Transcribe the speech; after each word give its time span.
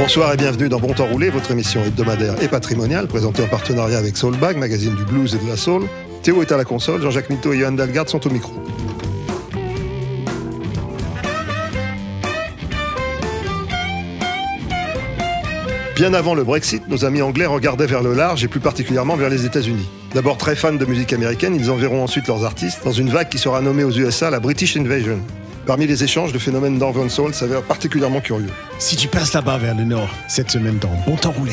Bonsoir 0.00 0.32
et 0.32 0.38
bienvenue 0.38 0.70
dans 0.70 0.80
Bon 0.80 0.94
Temps 0.94 1.04
Roulé, 1.04 1.28
votre 1.28 1.50
émission 1.50 1.84
hebdomadaire 1.84 2.42
et 2.42 2.48
patrimoniale 2.48 3.06
présentée 3.06 3.42
en 3.42 3.48
partenariat 3.48 3.98
avec 3.98 4.16
Soulbag, 4.16 4.56
magazine 4.56 4.94
du 4.94 5.04
blues 5.04 5.34
et 5.34 5.44
de 5.44 5.46
la 5.46 5.58
soul. 5.58 5.86
Théo 6.22 6.40
est 6.40 6.50
à 6.52 6.56
la 6.56 6.64
console, 6.64 7.02
Jean-Jacques 7.02 7.28
Mito 7.28 7.52
et 7.52 7.58
Johan 7.58 7.72
Dalgard 7.72 8.08
sont 8.08 8.26
au 8.26 8.30
micro. 8.30 8.50
Bien 15.96 16.14
avant 16.14 16.32
le 16.34 16.44
Brexit, 16.44 16.88
nos 16.88 17.04
amis 17.04 17.20
anglais 17.20 17.44
regardaient 17.44 17.86
vers 17.86 18.02
le 18.02 18.14
large 18.14 18.42
et 18.42 18.48
plus 18.48 18.60
particulièrement 18.60 19.16
vers 19.16 19.28
les 19.28 19.44
États-Unis. 19.44 19.86
D'abord 20.14 20.38
très 20.38 20.56
fans 20.56 20.72
de 20.72 20.84
musique 20.86 21.12
américaine, 21.12 21.54
ils 21.54 21.70
enverront 21.70 22.02
ensuite 22.02 22.26
leurs 22.26 22.46
artistes 22.46 22.80
dans 22.86 22.92
une 22.92 23.10
vague 23.10 23.28
qui 23.28 23.38
sera 23.38 23.60
nommée 23.60 23.84
aux 23.84 23.92
USA 23.92 24.30
la 24.30 24.40
British 24.40 24.78
Invasion. 24.78 25.20
Parmi 25.70 25.86
les 25.86 26.02
échanges, 26.02 26.32
le 26.32 26.40
phénomène 26.40 26.80
Soul 27.08 27.32
s'avère 27.32 27.62
particulièrement 27.62 28.20
curieux. 28.20 28.50
Si 28.80 28.96
tu 28.96 29.06
passes 29.06 29.34
là-bas 29.34 29.56
vers 29.58 29.76
le 29.76 29.84
nord, 29.84 30.08
cette 30.26 30.50
semaine 30.50 30.78
dans 30.78 30.90
Bon 31.06 31.14
Temps 31.14 31.30
Roulé. 31.30 31.52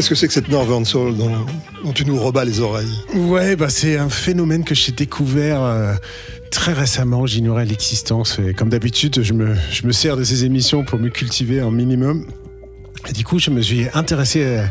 Qu'est-ce 0.00 0.08
que 0.08 0.14
c'est 0.14 0.28
que 0.28 0.32
cette 0.32 0.48
Northern 0.48 0.82
Soul 0.86 1.14
dont, 1.14 1.92
tu 1.92 2.06
nous 2.06 2.18
rebats 2.18 2.46
les 2.46 2.60
oreilles 2.60 2.88
Ouais, 3.14 3.54
bah 3.54 3.68
c'est 3.68 3.98
un 3.98 4.08
phénomène 4.08 4.64
que 4.64 4.74
j'ai 4.74 4.92
découvert 4.92 5.62
euh, 5.62 5.92
très 6.50 6.72
récemment. 6.72 7.26
J'ignorais 7.26 7.66
l'existence. 7.66 8.38
Et 8.38 8.54
comme 8.54 8.70
d'habitude, 8.70 9.20
je 9.22 9.34
me, 9.34 9.54
je 9.70 9.86
me 9.86 9.92
sers 9.92 10.16
de 10.16 10.24
ces 10.24 10.46
émissions 10.46 10.84
pour 10.84 10.98
me 10.98 11.10
cultiver 11.10 11.60
un 11.60 11.70
minimum. 11.70 12.24
Et 13.10 13.12
du 13.12 13.24
coup, 13.24 13.38
je 13.38 13.50
me 13.50 13.60
suis 13.60 13.86
intéressé. 13.92 14.56
à- 14.56 14.70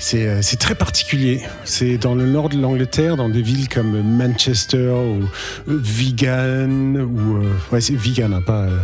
C'est 0.00 0.26
euh, 0.26 0.42
c'est 0.42 0.58
très 0.58 0.74
particulier. 0.74 1.42
C'est 1.64 1.96
dans 1.96 2.16
le 2.16 2.26
nord 2.26 2.48
de 2.48 2.56
l'Angleterre, 2.60 3.16
dans 3.16 3.28
des 3.28 3.42
villes 3.42 3.68
comme 3.68 4.02
Manchester 4.02 4.90
ou 4.90 5.22
euh, 5.70 5.80
Wigan 5.96 6.96
ou 6.96 7.36
euh, 7.36 7.52
ouais, 7.70 7.80
c'est 7.80 7.94
Wigan, 7.94 8.32
hein, 8.32 8.42
pas. 8.44 8.62
euh, 8.62 8.78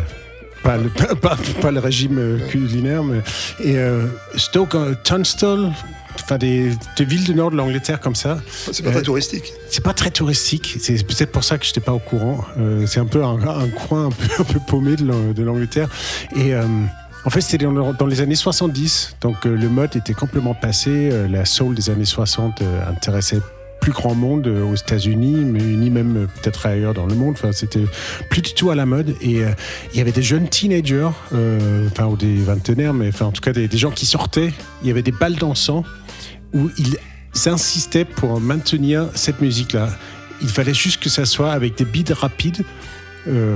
pas 0.62 0.76
le, 0.76 0.88
pas, 0.88 1.14
pas- 1.14 1.36
pas 1.60 1.70
le 1.70 1.80
régime 1.80 2.18
euh, 2.18 2.38
culinaire, 2.48 3.02
mais. 3.02 3.18
Et 3.62 3.76
euh, 3.78 4.06
Stoke, 4.36 4.74
euh, 4.74 4.94
Tunstall, 5.04 5.70
enfin 6.14 6.38
des, 6.38 6.70
des 6.96 7.04
villes 7.04 7.24
du 7.24 7.34
nord 7.34 7.50
de 7.50 7.56
l'Angleterre 7.56 8.00
comme 8.00 8.14
ça. 8.14 8.38
C'est 8.70 8.82
pas 8.82 8.90
Euh, 8.90 8.92
très 8.92 9.02
touristique. 9.02 9.52
C'est 9.70 9.82
pas 9.82 9.92
très 9.94 10.10
touristique. 10.10 10.76
C'est 10.80 10.94
peut-être 11.06 11.32
pour 11.32 11.44
ça 11.44 11.58
que 11.58 11.64
je 11.64 11.70
n'étais 11.70 11.80
pas 11.80 11.92
au 11.92 11.98
courant. 11.98 12.44
Euh, 12.58 12.86
c'est 12.86 13.00
un 13.00 13.06
peu 13.06 13.24
un, 13.24 13.38
un 13.46 13.68
coin 13.68 14.06
un 14.06 14.10
peu, 14.10 14.28
un 14.40 14.44
peu 14.44 14.60
paumé 14.66 14.96
de 14.96 15.04
l'Ang- 15.06 15.32
de 15.34 15.42
l'Angleterre. 15.42 15.88
Et 16.36 16.54
euh, 16.54 16.62
en 17.24 17.30
fait, 17.30 17.40
c'était 17.40 17.64
dans, 17.64 17.72
le- 17.72 17.96
dans 17.96 18.06
les 18.06 18.20
années 18.20 18.34
70. 18.34 19.16
Donc 19.20 19.44
le 19.44 19.68
mode 19.68 19.96
était 19.96 20.14
complètement 20.14 20.54
passé. 20.54 21.10
La 21.30 21.44
soul 21.44 21.74
des 21.74 21.88
années 21.90 22.04
60 22.04 22.62
euh, 22.62 22.88
intéressait 22.90 23.40
plus 23.82 23.92
grand 23.92 24.14
monde 24.14 24.46
euh, 24.46 24.62
aux 24.62 24.76
États-Unis, 24.76 25.44
mais 25.44 25.60
ni 25.60 25.90
même 25.90 26.16
euh, 26.16 26.26
peut-être 26.26 26.66
ailleurs 26.66 26.94
dans 26.94 27.04
le 27.04 27.16
monde. 27.16 27.34
Enfin, 27.36 27.50
c'était 27.50 27.84
plus 28.30 28.40
du 28.40 28.54
tout 28.54 28.70
à 28.70 28.76
la 28.76 28.86
mode. 28.86 29.16
Et 29.20 29.42
euh, 29.42 29.50
il 29.92 29.98
y 29.98 30.00
avait 30.00 30.12
des 30.12 30.22
jeunes 30.22 30.48
teenagers, 30.48 31.10
enfin 31.90 32.06
ou 32.06 32.16
des 32.16 32.36
vingtenaires, 32.36 32.94
mais 32.94 33.08
enfin 33.08 33.26
en 33.26 33.32
tout 33.32 33.40
cas 33.42 33.52
des, 33.52 33.66
des 33.66 33.76
gens 33.78 33.90
qui 33.90 34.06
sortaient. 34.06 34.52
Il 34.82 34.88
y 34.88 34.90
avait 34.90 35.02
des 35.02 35.10
balles 35.10 35.34
dansants 35.34 35.84
où 36.54 36.70
ils 36.78 36.96
insistaient 37.50 38.04
pour 38.04 38.40
maintenir 38.40 39.08
cette 39.14 39.40
musique-là. 39.40 39.88
Il 40.40 40.48
fallait 40.48 40.74
juste 40.74 41.02
que 41.02 41.08
ça 41.08 41.24
soit 41.24 41.50
avec 41.50 41.76
des 41.76 41.84
beats 41.84 42.14
rapides. 42.14 42.64
Euh, 43.28 43.54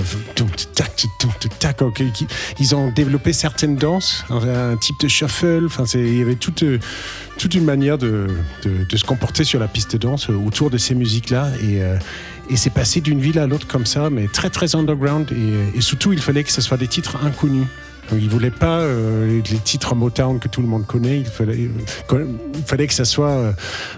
Ils 2.58 2.74
ont 2.74 2.90
développé 2.90 3.32
certaines 3.32 3.76
danses, 3.76 4.24
un, 4.30 4.76
type 4.76 5.00
de 5.00 5.08
shuffle. 5.08 5.64
Enfin, 5.66 5.84
il 5.94 6.18
y 6.18 6.22
avait 6.22 6.34
toute, 6.36 6.62
euh, 6.62 6.78
toute 7.38 7.54
une 7.54 7.64
manière 7.64 7.98
de, 7.98 8.28
de- 8.64 8.84
de 8.88 8.96
se 8.96 9.04
comporter 9.04 9.44
sur 9.44 9.58
la 9.60 9.68
piste 9.68 9.92
de 9.92 9.98
danse 9.98 10.30
euh, 10.30 10.34
autour 10.34 10.70
de 10.70 10.78
ces 10.78 10.94
musiques-là. 10.94 11.50
Et, 11.62 11.80
et 12.48 12.56
c'est 12.56 12.70
passé 12.70 13.00
d'une 13.00 13.20
ville 13.20 13.38
à 13.38 13.46
l'autre 13.46 13.66
comme 13.66 13.86
ça, 13.86 14.08
mais 14.10 14.28
très 14.28 14.50
très 14.50 14.74
underground. 14.76 15.30
Et, 15.32 15.78
et 15.78 15.80
surtout, 15.80 16.12
il 16.12 16.20
fallait 16.20 16.44
que 16.44 16.52
ce 16.52 16.60
soit 16.60 16.76
des 16.76 16.88
titres 16.88 17.16
inconnus. 17.24 17.66
Il 18.12 18.28
voulait 18.28 18.50
pas 18.50 18.80
euh, 18.80 19.40
les 19.50 19.58
titres 19.58 19.94
Motown 19.94 20.38
que 20.38 20.48
tout 20.48 20.62
le 20.62 20.68
monde 20.68 20.86
connaît. 20.86 21.18
Il 21.18 21.26
fallait, 21.26 21.68
euh, 22.12 22.24
il 22.54 22.62
fallait 22.64 22.86
que 22.86 22.94
ça 22.94 23.04
soit 23.04 23.30
euh, 23.30 23.52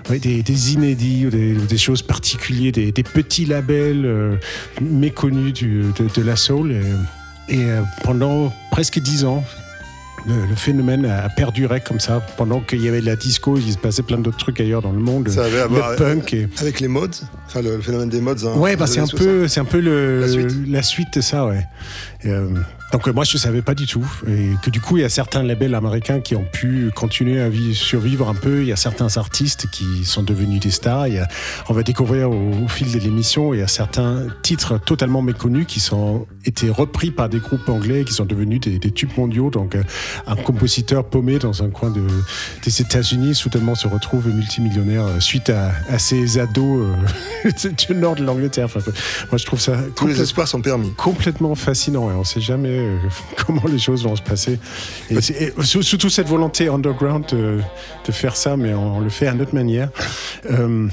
des, 0.08 0.42
des 0.42 0.72
inédits 0.72 1.26
ou 1.26 1.30
des, 1.30 1.78
choses 1.78 2.02
particulières, 2.02 2.72
des, 2.72 2.90
des 2.90 3.02
petits 3.02 3.44
labels 3.44 4.06
euh, 4.06 4.36
méconnus 4.80 5.52
du- 5.52 5.84
de, 5.98 6.08
de 6.12 6.22
la 6.22 6.36
soul. 6.36 6.72
Et, 7.48 7.54
et, 7.54 7.66
pendant 8.02 8.52
presque 8.70 8.98
dix 8.98 9.24
ans, 9.24 9.44
le, 10.26 10.34
le 10.46 10.56
phénomène 10.56 11.04
a 11.06 11.28
perduré 11.28 11.80
comme 11.80 12.00
ça. 12.00 12.20
Pendant 12.36 12.60
qu'il 12.60 12.82
y 12.82 12.88
avait 12.88 13.00
la 13.00 13.14
disco, 13.16 13.56
il 13.56 13.72
se 13.72 13.78
passait 13.78 14.02
plein 14.02 14.18
d'autres 14.18 14.38
trucs 14.38 14.60
ailleurs 14.60 14.82
dans 14.82 14.92
le 14.92 14.98
monde. 14.98 15.28
Ça 15.28 15.44
avait 15.44 15.60
à 15.60 15.64
le 15.64 15.68
voir 15.70 15.96
punk. 15.96 16.32
Et... 16.34 16.48
avec 16.60 16.80
les 16.80 16.88
modes, 16.88 17.14
enfin 17.48 17.62
le, 17.62 17.76
le 17.76 17.82
phénomène 17.82 18.08
des 18.08 18.20
modes. 18.20 18.42
hein, 18.44 18.56
Ouais, 18.58 18.76
bah 18.76 18.86
c'est 18.86 19.00
un 19.00 19.06
peu, 19.06 19.48
c'est 19.48 19.60
un 19.60 19.64
peu 19.64 19.80
le, 19.80 20.20
La 20.20 20.28
suite. 20.28 20.50
la 20.68 20.82
suite 20.82 21.14
de 21.16 21.20
ça, 21.20 21.46
ouais. 21.46 21.64
Euh, 22.26 22.48
donc 22.92 23.06
euh, 23.06 23.12
moi 23.12 23.22
je 23.22 23.36
savais 23.36 23.62
pas 23.62 23.74
du 23.74 23.86
tout 23.86 24.04
et 24.26 24.48
que 24.62 24.70
du 24.70 24.80
coup 24.80 24.96
il 24.96 25.02
y 25.02 25.04
a 25.04 25.08
certains 25.08 25.42
labels 25.44 25.74
américains 25.76 26.18
qui 26.20 26.34
ont 26.34 26.44
pu 26.50 26.90
continuer 26.96 27.40
à 27.40 27.48
vi- 27.48 27.74
survivre 27.74 28.28
un 28.28 28.34
peu. 28.34 28.62
Il 28.62 28.66
y 28.68 28.72
a 28.72 28.76
certains 28.76 29.18
artistes 29.18 29.66
qui 29.70 30.04
sont 30.04 30.22
devenus 30.24 30.58
des 30.58 30.70
stars. 30.70 31.06
Il 31.06 31.14
y 31.14 31.18
a- 31.18 31.28
on 31.68 31.74
va 31.74 31.82
découvrir 31.84 32.28
au, 32.30 32.50
au 32.64 32.68
fil 32.68 32.90
de 32.90 32.98
l'émission 32.98 33.54
il 33.54 33.60
y 33.60 33.62
a 33.62 33.68
certains 33.68 34.26
titres 34.42 34.80
totalement 34.80 35.22
méconnus 35.22 35.66
qui 35.68 35.78
sont 35.80 36.26
été 36.44 36.70
repris 36.70 37.10
par 37.12 37.28
des 37.28 37.38
groupes 37.38 37.68
anglais 37.68 38.04
qui 38.04 38.14
sont 38.14 38.24
devenus 38.24 38.60
des, 38.60 38.78
des 38.80 38.90
tubes 38.90 39.16
mondiaux. 39.16 39.50
Donc 39.50 39.76
euh, 39.76 39.82
un 40.26 40.34
compositeur 40.36 41.04
paumé 41.04 41.38
dans 41.38 41.62
un 41.62 41.68
coin 41.68 41.90
de, 41.90 42.00
des 42.64 42.80
États-Unis 42.80 43.34
soudainement 43.36 43.76
se 43.76 43.86
retrouve 43.86 44.28
multimillionnaire 44.28 45.04
suite 45.20 45.50
à, 45.50 45.70
à 45.88 45.98
ses 46.00 46.38
ados 46.40 46.80
euh, 46.80 46.94
du 47.88 47.94
nord 47.94 48.16
de 48.16 48.24
l'Angleterre. 48.24 48.66
Enfin, 48.66 48.80
moi 49.30 49.38
je 49.38 49.44
trouve 49.46 49.60
ça 49.60 49.72
Tous 49.72 49.80
les 49.80 49.90
complètement 49.94 50.22
espoirs 50.22 50.48
sont 50.48 50.60
permis. 50.60 50.92
complètement 50.94 51.54
fascinant. 51.54 52.10
Et 52.10 52.14
on 52.14 52.20
ne 52.20 52.24
sait 52.24 52.40
jamais 52.40 52.70
euh, 52.78 52.98
comment 53.46 53.62
les 53.68 53.78
choses 53.78 54.02
vont 54.04 54.16
se 54.16 54.22
passer. 54.22 54.58
Et, 55.10 55.20
c'est- 55.20 55.54
et 55.58 55.62
sou- 55.62 55.82
surtout 55.82 56.10
cette 56.10 56.28
volonté 56.28 56.68
underground 56.68 57.24
de, 57.30 57.60
de 58.06 58.12
faire 58.12 58.36
ça, 58.36 58.56
mais 58.56 58.74
on, 58.74 58.96
on 58.96 59.00
le 59.00 59.10
fait 59.10 59.26
à 59.26 59.34
notre 59.34 59.54
manière. 59.54 59.88
Euh, 60.50 60.88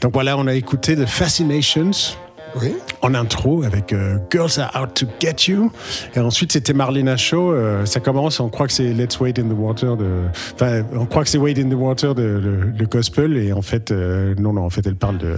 donc 0.00 0.12
voilà, 0.12 0.36
on 0.38 0.46
a 0.46 0.54
écouté 0.54 0.96
The 0.96 1.06
Fascinations 1.06 1.90
Oui. 2.60 2.72
en 3.02 3.14
intro 3.14 3.64
avec 3.64 3.92
euh, 3.92 4.18
Girls 4.30 4.52
Are 4.58 4.82
Out 4.82 4.94
to 4.94 5.06
Get 5.20 5.50
You. 5.50 5.72
Et 6.14 6.20
ensuite, 6.20 6.52
c'était 6.52 6.72
Marlena 6.72 7.16
Shaw. 7.16 7.52
euh, 7.52 7.84
ça 7.84 8.00
commence, 8.00 8.38
on 8.40 8.48
croit 8.48 8.66
que 8.66 8.72
c'est 8.72 8.92
Let's 8.92 9.18
Wade 9.20 9.38
in 9.38 9.44
the 9.48 9.56
Water. 9.58 9.96
De, 9.96 10.06
enfin, 10.54 10.82
on 10.94 11.06
croit 11.06 11.24
que 11.24 11.30
c'est 11.30 11.38
Wade 11.38 11.58
in 11.58 11.68
the 11.68 11.74
Water, 11.74 12.14
de, 12.14 12.22
le, 12.22 12.72
le 12.76 12.86
gospel. 12.86 13.36
Et 13.36 13.52
en 13.52 13.62
fait, 13.62 13.90
euh, 13.90 14.34
non, 14.38 14.52
non, 14.52 14.62
en 14.64 14.70
fait, 14.70 14.86
elle 14.86 14.96
parle 14.96 15.18
de 15.18 15.34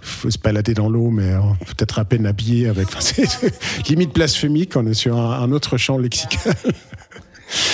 faut 0.00 0.30
se 0.30 0.38
balader 0.38 0.74
dans 0.74 0.88
l'eau, 0.88 1.10
mais 1.10 1.32
peut-être 1.66 1.98
à 1.98 2.04
peine 2.04 2.26
habillé 2.26 2.68
avec. 2.68 2.88
C'est 2.98 3.28
limite 3.88 4.14
blasphémique. 4.14 4.74
On 4.76 4.86
est 4.86 4.94
sur 4.94 5.16
un, 5.18 5.42
un 5.42 5.52
autre 5.52 5.76
champ 5.76 5.98
lexical. 5.98 6.54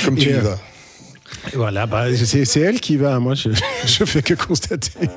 Comme 0.05 0.17
tu 0.17 0.29
Et, 0.31 0.33
y 0.33 0.35
vas. 0.35 0.59
Voilà, 1.55 1.87
bah, 1.87 2.07
c'est 2.15 2.45
c'est 2.45 2.61
elle 2.61 2.81
qui 2.81 2.97
va. 2.97 3.19
Moi, 3.21 3.35
je, 3.35 3.51
je 3.87 4.05
fais 4.05 4.23
que 4.23 4.35
constater. 4.35 5.09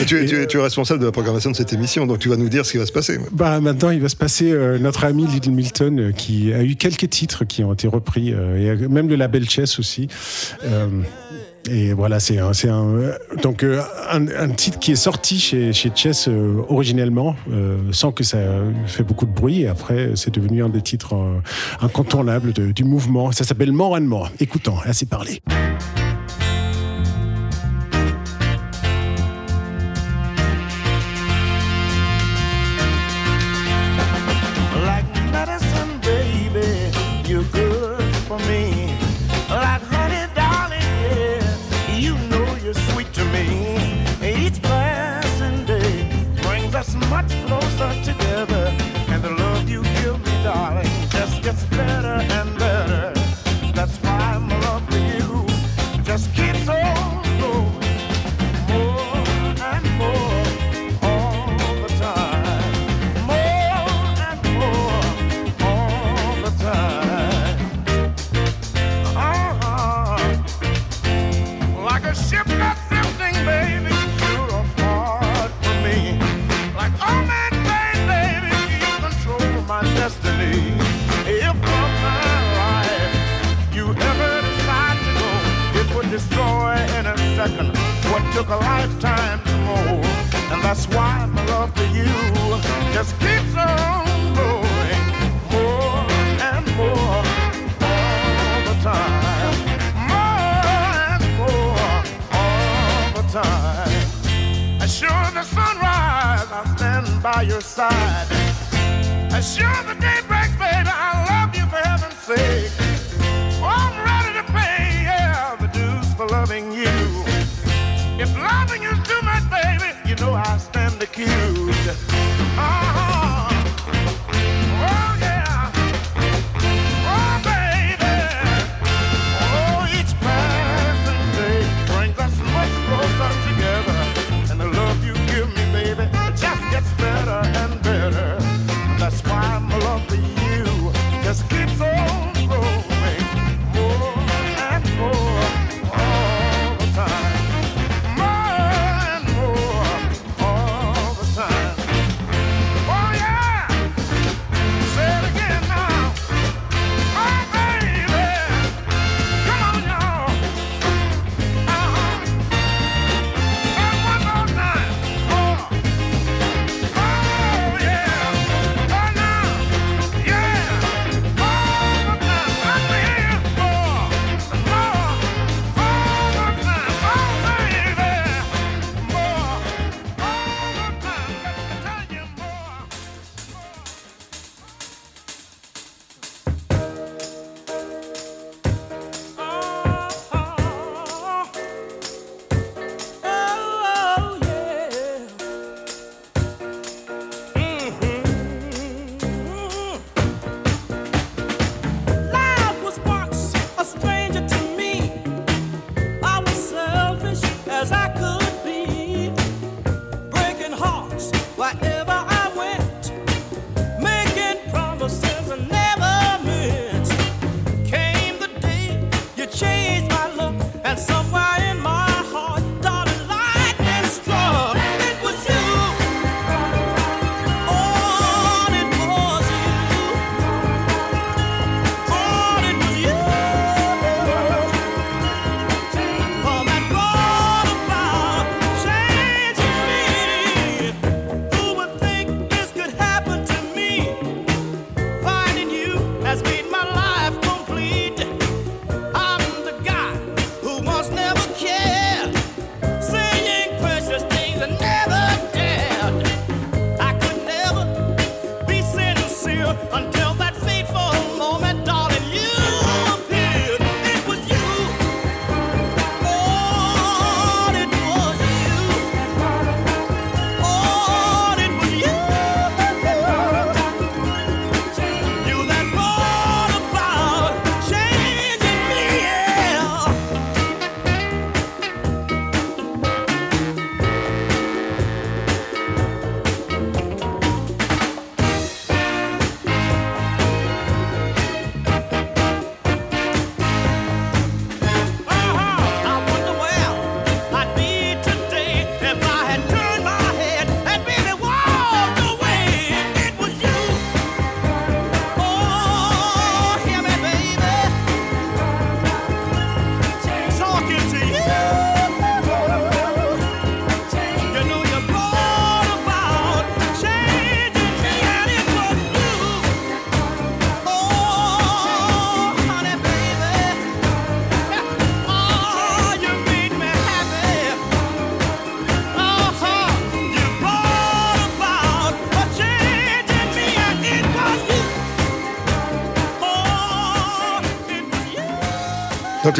Et 0.00 0.04
tu, 0.04 0.18
es, 0.18 0.26
tu 0.26 0.36
es- 0.40 0.46
tu 0.46 0.58
es 0.58 0.62
responsable 0.62 1.00
de 1.00 1.06
la 1.06 1.12
programmation 1.12 1.50
de 1.50 1.56
cette 1.56 1.72
émission, 1.72 2.06
donc 2.06 2.18
tu 2.18 2.28
vas 2.28 2.36
nous 2.36 2.48
dire 2.48 2.64
ce 2.66 2.72
qui 2.72 2.78
va 2.78 2.86
se 2.86 2.92
passer. 2.92 3.18
Bah, 3.32 3.60
maintenant, 3.60 3.90
il 3.90 4.00
va 4.00 4.08
se 4.08 4.16
passer 4.16 4.50
euh, 4.52 4.78
notre 4.78 5.04
ami 5.04 5.26
Little 5.26 5.50
Milton 5.52 5.98
euh, 6.00 6.12
qui 6.12 6.52
a 6.52 6.62
eu 6.62 6.76
quelques 6.76 7.08
titres 7.10 7.44
qui 7.44 7.62
ont 7.64 7.72
été 7.72 7.88
repris, 7.88 8.32
euh, 8.32 8.74
et 8.82 8.88
même 8.88 9.08
le 9.08 9.16
label 9.16 9.48
Chess 9.48 9.78
aussi. 9.78 10.08
Euh, 10.64 10.88
et 11.70 11.92
voilà, 11.92 12.20
c'est 12.20 12.38
un, 12.38 12.52
un, 12.52 13.36
donc 13.42 13.64
un, 13.64 14.26
un 14.28 14.48
titre 14.48 14.78
qui 14.78 14.92
est 14.92 14.96
sorti 14.96 15.38
chez, 15.38 15.74
chez 15.74 15.90
Chess 15.94 16.26
euh, 16.26 16.62
originellement, 16.68 17.36
euh, 17.52 17.76
sans 17.92 18.12
que 18.12 18.24
ça 18.24 18.38
fait 18.86 19.02
beaucoup 19.02 19.26
de 19.26 19.32
bruit. 19.32 19.62
Et 19.62 19.68
après, 19.68 20.12
c'est 20.14 20.32
devenu 20.32 20.64
un 20.64 20.70
des 20.70 20.80
titres 20.80 21.14
euh, 21.16 21.38
incontournables 21.82 22.54
de- 22.54 22.72
du 22.72 22.84
mouvement. 22.84 23.30
Ça 23.32 23.44
s'appelle 23.44 23.72
More 23.72 23.96
and 23.96 24.00
More. 24.02 24.30
Écoutons, 24.40 24.76
assez 24.86 25.04
parlé. 25.04 25.42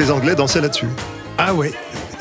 Les 0.00 0.10
Anglais 0.10 0.34
dansaient 0.34 0.62
là-dessus. 0.62 0.88
Ah 1.36 1.52
ouais, 1.52 1.72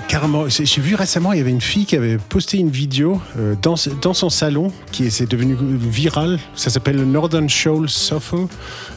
carrément. 0.09 0.50
J'ai 0.50 0.81
vu 0.81 0.95
récemment, 0.95 1.31
il 1.31 1.38
y 1.38 1.41
avait 1.41 1.50
une 1.50 1.62
fille 1.62 1.86
qui 1.86 1.95
avait 1.95 2.17
posté 2.17 2.57
une 2.57 2.69
vidéo 2.69 3.21
euh, 3.38 3.55
dans, 3.62 3.75
dans 4.01 4.13
son 4.13 4.29
salon, 4.29 4.71
qui 4.91 5.05
est, 5.05 5.09
c'est 5.09 5.29
devenu 5.29 5.55
viral. 5.57 6.39
Ça 6.55 6.69
s'appelle 6.69 6.98
le 6.98 7.05
Northern 7.05 7.48
Shoal 7.48 7.88
Shuffle. 7.88 8.48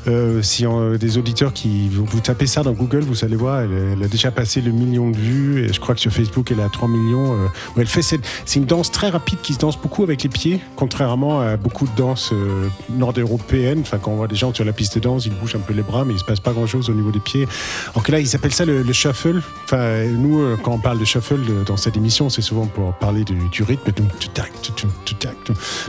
Euh, 0.09 0.43
si 0.43 0.67
on- 0.67 0.97
des 0.97 1.19
auditeurs 1.19 1.53
qui 1.53 1.89
vous, 1.89 2.05
vous 2.05 2.21
tapez 2.21 2.47
ça 2.47 2.63
dans 2.63 2.73
Google, 2.73 3.01
vous 3.01 3.25
allez 3.25 3.37
voir, 3.37 3.61
elle, 3.61 3.71
elle 3.97 4.03
a 4.03 4.09
déjà 4.09 4.31
passé 4.31 4.61
le 4.61 4.73
million 4.73 5.11
de 5.11 5.17
vues. 5.17 5.65
Et 5.65 5.73
je 5.73 5.81
crois 5.81 5.95
que 5.95 6.01
sur 6.01 6.13
Facebook, 6.13 6.51
elle 6.51 6.61
a 6.61 6.69
3 6.69 6.89
millions. 6.89 7.33
euh, 7.33 7.47
où 7.77 7.81
elle 7.81 7.87
fait 7.87 8.03
cette- 8.03 8.25
c'est 8.45 8.59
une 8.59 8.65
danse 8.67 8.91
très 8.91 9.09
rapide 9.11 9.39
qui 9.43 9.55
se 9.55 9.59
danse 9.59 9.81
beaucoup 9.81 10.03
avec 10.03 10.23
les 10.23 10.29
pieds, 10.29 10.61
contrairement 10.77 11.41
à 11.41 11.57
beaucoup 11.57 11.87
de 11.87 11.95
danses 11.97 12.31
euh, 12.33 12.69
nord-européennes. 12.91 13.81
Enfin, 13.83 13.99
quand 13.99 14.11
on 14.13 14.17
voit 14.17 14.29
des 14.29 14.37
gens 14.37 14.53
sur 14.53 14.65
la 14.65 14.73
piste 14.73 14.95
de 14.97 15.01
danse, 15.01 15.27
ils 15.27 15.33
bougent 15.33 15.55
un 15.57 15.61
peu 15.61 15.73
les 15.73 15.83
bras, 15.83 16.05
mais 16.05 16.15
il 16.15 16.19
se 16.19 16.25
passe 16.25 16.41
pas 16.41 16.53
grand-chose 16.53 16.91
au 16.91 16.95
niveau 16.95 17.11
des 17.11 17.21
pieds. 17.21 17.47
Alors 17.95 18.03
que 18.03 18.13
là, 18.13 18.21
ils 18.21 18.35
appellent 18.35 18.53
ça 18.55 18.65
le, 18.65 18.83
le 18.83 18.93
shuffle. 18.93 19.41
Enfin, 19.65 20.05
nous, 20.07 20.41
euh, 20.41 20.57
quand 20.63 20.73
on 20.73 20.79
parle 20.79 20.99
de 20.99 21.05
shuffle 21.05 21.35
euh, 21.49 21.65
dans 21.65 21.77
cette 21.77 21.97
émission, 21.97 22.29
c'est 22.31 22.43
souvent 22.43 22.67
pour 22.67 22.93
parler 22.95 23.25
du, 23.25 23.35
du 23.51 23.63
rythme. 23.63 23.93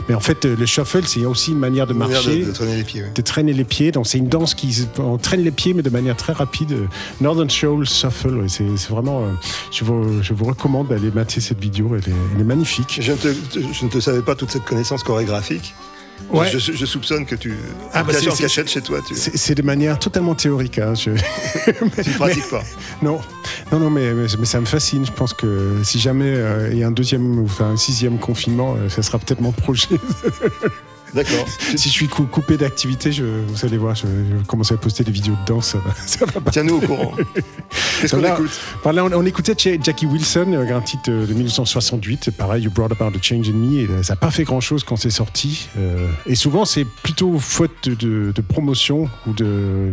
Mais 0.08 0.14
en 0.14 0.20
fait, 0.20 0.44
euh, 0.44 0.56
le 0.58 0.66
shuffle, 0.66 1.02
c'est 1.06 1.24
aussi 1.24 1.52
une 1.52 1.58
manière 1.58 1.86
de 1.86 1.92
marcher 1.94 2.44
de, 2.44 2.52
traîner 2.52 2.76
les 2.76 2.84
pieds. 2.84 3.04
de 3.14 3.22
traîner 3.22 3.52
les 3.52 3.64
pieds. 3.64 3.92
C'est 4.04 4.18
une 4.18 4.28
danse 4.28 4.54
qui 4.54 4.72
se- 4.72 4.84
on 4.98 5.18
traîne 5.18 5.42
les 5.42 5.50
pieds 5.50 5.74
mais 5.74 5.82
de 5.82 5.90
manière 5.90 6.16
très 6.16 6.32
rapide. 6.32 6.76
Northern 7.20 7.50
Soul 7.50 7.88
Shuffle, 7.88 8.36
ouais, 8.38 8.48
c'est 8.48 8.64
vraiment. 8.90 9.22
euh, 9.22 9.32
je, 9.70 9.84
vous, 9.84 10.22
je 10.22 10.32
vous 10.34 10.44
recommande 10.44 10.88
d'aller 10.88 11.10
mater 11.10 11.40
cette 11.40 11.60
vidéo. 11.60 11.90
Elle 11.96 12.12
est, 12.12 12.16
elle 12.34 12.40
est 12.40 12.44
magnifique. 12.44 12.98
Je 13.00 13.12
ne, 13.12 13.16
te, 13.16 13.28
je 13.72 13.84
ne 13.84 13.90
te 13.90 14.00
savais 14.00 14.22
pas 14.22 14.34
toute 14.34 14.50
cette 14.50 14.64
connaissance 14.64 15.02
chorégraphique. 15.02 15.74
Ouais. 16.32 16.48
Je, 16.48 16.58
je 16.58 16.86
soupçonne 16.86 17.26
que 17.26 17.34
tu 17.34 17.54
Ah, 17.92 18.04
bah, 18.04 18.12
en 18.30 18.34
cachette 18.36 18.70
chez 18.70 18.80
toi. 18.80 19.00
Tu 19.06 19.14
C'est 19.16 19.54
de 19.56 19.62
manière 19.62 19.98
totalement 19.98 20.34
théorique. 20.36 20.78
hein, 20.78 20.94
je- 20.94 21.10
tu 21.64 22.10
ne 22.10 22.14
pratiques 22.16 22.48
pas. 22.48 22.62
Non, 23.02 23.18
non, 23.72 23.80
non, 23.80 23.90
mais, 23.90 24.14
mais, 24.14 24.26
mais 24.38 24.46
ça 24.46 24.60
me 24.60 24.64
fascine. 24.64 25.04
Je 25.04 25.10
pense 25.12 25.34
que 25.34 25.80
si 25.82 25.98
jamais 25.98 26.32
euh, 26.32 26.70
il 26.72 26.78
y 26.78 26.84
a 26.84 26.86
un 26.86 26.92
deuxième 26.92 27.40
ou 27.40 27.44
enfin, 27.44 27.70
un 27.72 27.76
sixième 27.76 28.18
confinement, 28.18 28.76
euh, 28.78 28.88
ça 28.88 29.02
sera 29.02 29.18
peut-être 29.18 29.40
mon 29.40 29.50
projet 29.52 29.88
D'accord. 31.14 31.46
Si 31.76 31.88
je 31.88 31.92
suis 31.94 32.08
cou- 32.08 32.26
coupé 32.26 32.56
d'activité, 32.56 33.10
je, 33.12 33.24
vous 33.24 33.64
allez 33.64 33.76
voir, 33.78 33.94
je, 33.94 34.02
je 34.06 34.36
vais 34.36 34.44
commencer 34.46 34.74
à 34.74 34.76
poster 34.76 35.02
des 35.04 35.10
vidéos 35.12 35.34
de 35.34 35.46
danse. 35.52 35.76
Ça 36.06 36.24
va. 36.26 36.50
Tiens-nous 36.50 36.76
au 36.76 36.80
courant. 36.80 37.12
Qu'est-ce 38.00 38.14
qu'on 38.16 38.22
Là, 38.22 38.34
écoute 38.34 38.50
voilà, 38.82 39.04
on, 39.04 39.12
on 39.12 39.24
écoutait 39.26 39.54
Ja- 39.56 39.80
Jackie 39.82 40.06
Wilson, 40.06 40.52
euh, 40.52 40.76
un 40.76 40.80
titre 40.80 41.10
de 41.10 41.32
1968, 41.32 42.30
pareil, 42.32 42.64
You 42.64 42.70
Brought 42.70 42.92
About 42.92 43.16
a 43.16 43.22
Change 43.22 43.48
in 43.48 43.52
Me, 43.52 43.80
et 43.80 43.88
euh, 43.88 44.02
ça 44.02 44.14
n'a 44.14 44.16
pas 44.20 44.30
fait 44.30 44.44
grand-chose 44.44 44.84
quand 44.84 44.96
c'est 44.96 45.10
sorti. 45.10 45.68
euh, 45.78 46.08
et 46.26 46.34
souvent, 46.34 46.64
c'est 46.64 46.84
plutôt 46.84 47.38
faute 47.38 47.72
de, 47.88 47.94
de- 47.94 48.32
de 48.34 48.40
promotion 48.42 49.08
ou 49.26 49.32
de 49.32 49.92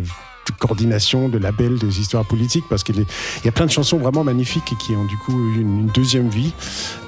coordination, 0.58 1.28
de 1.28 1.38
label, 1.38 1.78
des 1.78 2.00
histoires 2.00 2.24
politiques, 2.24 2.64
parce 2.68 2.82
qu'il 2.82 3.04
y 3.44 3.48
a 3.48 3.52
plein 3.52 3.66
de 3.66 3.70
chansons 3.70 3.98
vraiment 3.98 4.24
magnifiques 4.24 4.72
et 4.72 4.76
qui 4.76 4.96
ont 4.96 5.04
du 5.04 5.16
coup 5.16 5.32
une, 5.54 5.80
une 5.80 5.86
deuxième 5.88 6.28
vie. 6.28 6.52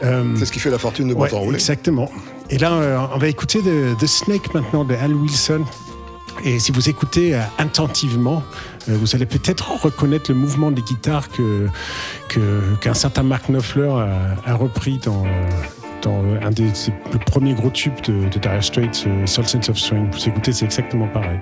Euh, 0.03 0.25
C'est 0.37 0.47
ce 0.47 0.53
qui 0.53 0.59
fait 0.61 0.71
la 0.71 0.79
fortune 0.79 1.09
de 1.09 1.15
Ouais, 1.15 1.31
Bon 1.31 1.53
exactement. 1.53 2.11
Et 2.51 2.59
là, 2.59 2.73
euh, 2.73 2.99
on 3.15 3.19
va 3.19 3.29
écouter 3.29 3.61
The, 3.61 3.99
The 3.99 4.07
Snake 4.07 4.53
maintenant 4.55 4.85
de 4.85 4.95
Al 4.95 5.15
Wilson. 5.15 5.65
Et 6.45 6.59
si 6.59 6.73
vous 6.73 6.89
écoutez 6.89 7.35
euh, 7.35 7.41
attentivement, 7.59 8.43
vous 8.87 9.15
allez 9.15 9.25
peut-être 9.25 9.83
reconnaître 9.83 10.31
le 10.31 10.37
mouvement 10.37 10.71
des 10.71 10.83
guitares 10.83 11.29
que 11.31 11.69
qu'un 12.81 12.93
certain 12.93 13.23
Mark 13.23 13.47
Knopfler 13.49 13.89
a, 13.89 14.37
a 14.45 14.55
repris 14.55 14.99
dans 14.99 15.25
dans 16.03 16.23
un 16.43 16.51
des 16.51 16.71
premiers 17.25 17.55
gros 17.55 17.71
tubes 17.71 17.99
de, 18.03 18.29
de 18.29 18.39
Dire 18.39 18.63
Straits, 18.63 19.07
Soul 19.25 19.47
Sense 19.47 19.71
of 19.71 19.79
Swing. 19.79 20.11
Vous 20.13 20.29
écoutez, 20.29 20.53
c'est 20.53 20.67
exactement 20.67 21.07
pareil. 21.07 21.41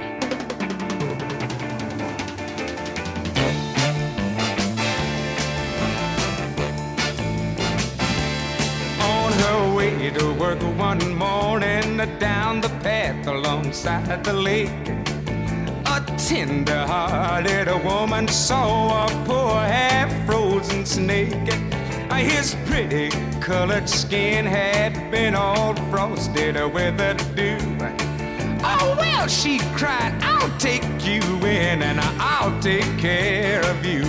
Path 13.73 14.23
the 14.23 14.33
lake. 14.33 14.69
A 15.87 16.01
tender-hearted 16.19 17.69
woman 17.85 18.29
saw 18.29 19.07
a 19.07 19.25
poor 19.25 19.55
half-frozen 19.55 20.85
snake. 20.85 21.53
His 22.13 22.55
pretty 22.67 23.11
colored 23.41 23.89
skin 23.89 24.45
had 24.47 25.11
been 25.11 25.35
all 25.35 25.75
frosted 25.91 26.55
with 26.73 26.99
the 26.99 27.15
dew. 27.35 27.59
Oh, 28.65 28.95
well, 28.99 29.27
she 29.27 29.59
cried, 29.75 30.15
I'll 30.23 30.57
take 30.59 30.85
you 31.05 31.21
in 31.45 31.83
and 31.83 31.99
I'll 32.21 32.61
take 32.61 32.99
care 32.99 33.61
of 33.65 33.85
you. 33.85 34.05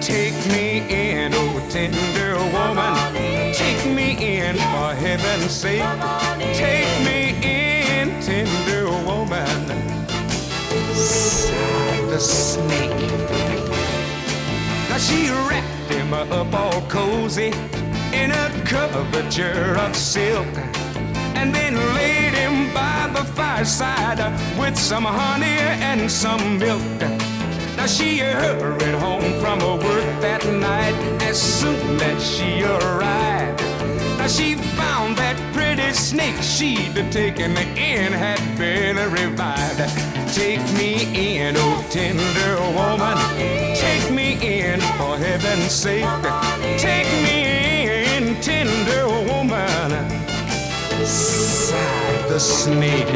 Take 0.00 0.36
me 0.48 0.82
in, 0.90 1.32
oh 1.34 1.66
tender 1.70 2.36
woman. 2.52 3.54
Take 3.54 3.86
me 3.86 4.38
in 4.38 4.56
for 4.56 4.94
heaven's 4.94 5.50
sake. 5.52 5.82
Take 6.54 7.04
me 7.04 7.27
The 12.18 12.24
snake. 12.24 12.90
Now 14.88 14.98
she 14.98 15.30
wrapped 15.30 15.88
him 15.88 16.12
up 16.12 16.52
all 16.52 16.82
cozy 16.88 17.52
in 18.12 18.32
a 18.32 18.50
coverture 18.64 19.76
of 19.78 19.94
silk 19.94 20.48
and 21.38 21.54
then 21.54 21.76
laid 21.94 22.34
him 22.34 22.74
by 22.74 23.08
the 23.14 23.24
fireside 23.24 24.18
with 24.58 24.76
some 24.76 25.04
honey 25.04 25.60
and 25.90 26.10
some 26.10 26.58
milk. 26.58 26.82
Now 27.76 27.86
she 27.86 28.18
hurried 28.18 28.96
home 28.96 29.40
from 29.40 29.60
her 29.60 29.76
work 29.76 30.20
that 30.20 30.44
night 30.44 30.96
as 31.22 31.40
soon 31.40 32.00
as 32.00 32.20
she 32.28 32.64
arrived. 32.64 33.60
Now 34.18 34.26
she 34.26 34.56
found 34.56 35.16
that 35.18 35.36
pretty 35.54 35.92
snake 35.92 36.42
she'd 36.42 36.96
taken 37.12 37.56
in 37.56 38.12
had 38.12 38.40
been 38.58 38.96
revived. 39.12 40.17
Take 40.32 40.60
me 40.74 41.38
in, 41.38 41.56
oh 41.56 41.86
tender 41.90 42.56
woman. 42.76 43.16
Take 43.74 44.10
me 44.10 44.32
in 44.34 44.80
for 44.98 45.16
heaven's 45.16 45.72
sake. 45.72 46.04
Take 46.78 47.10
me 47.24 48.16
in, 48.16 48.40
tender 48.42 49.08
woman. 49.08 49.90
Sighed 51.06 52.28
the 52.28 52.38
snake. 52.38 53.06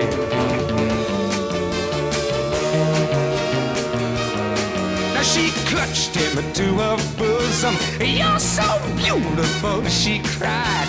Now 5.14 5.22
she 5.22 5.50
clutched 5.68 6.14
him 6.14 6.52
to 6.54 6.64
her 6.82 6.96
bosom. 7.18 7.76
You're 8.00 8.38
so 8.38 8.80
beautiful, 8.96 9.84
she 9.84 10.20
cried. 10.20 10.88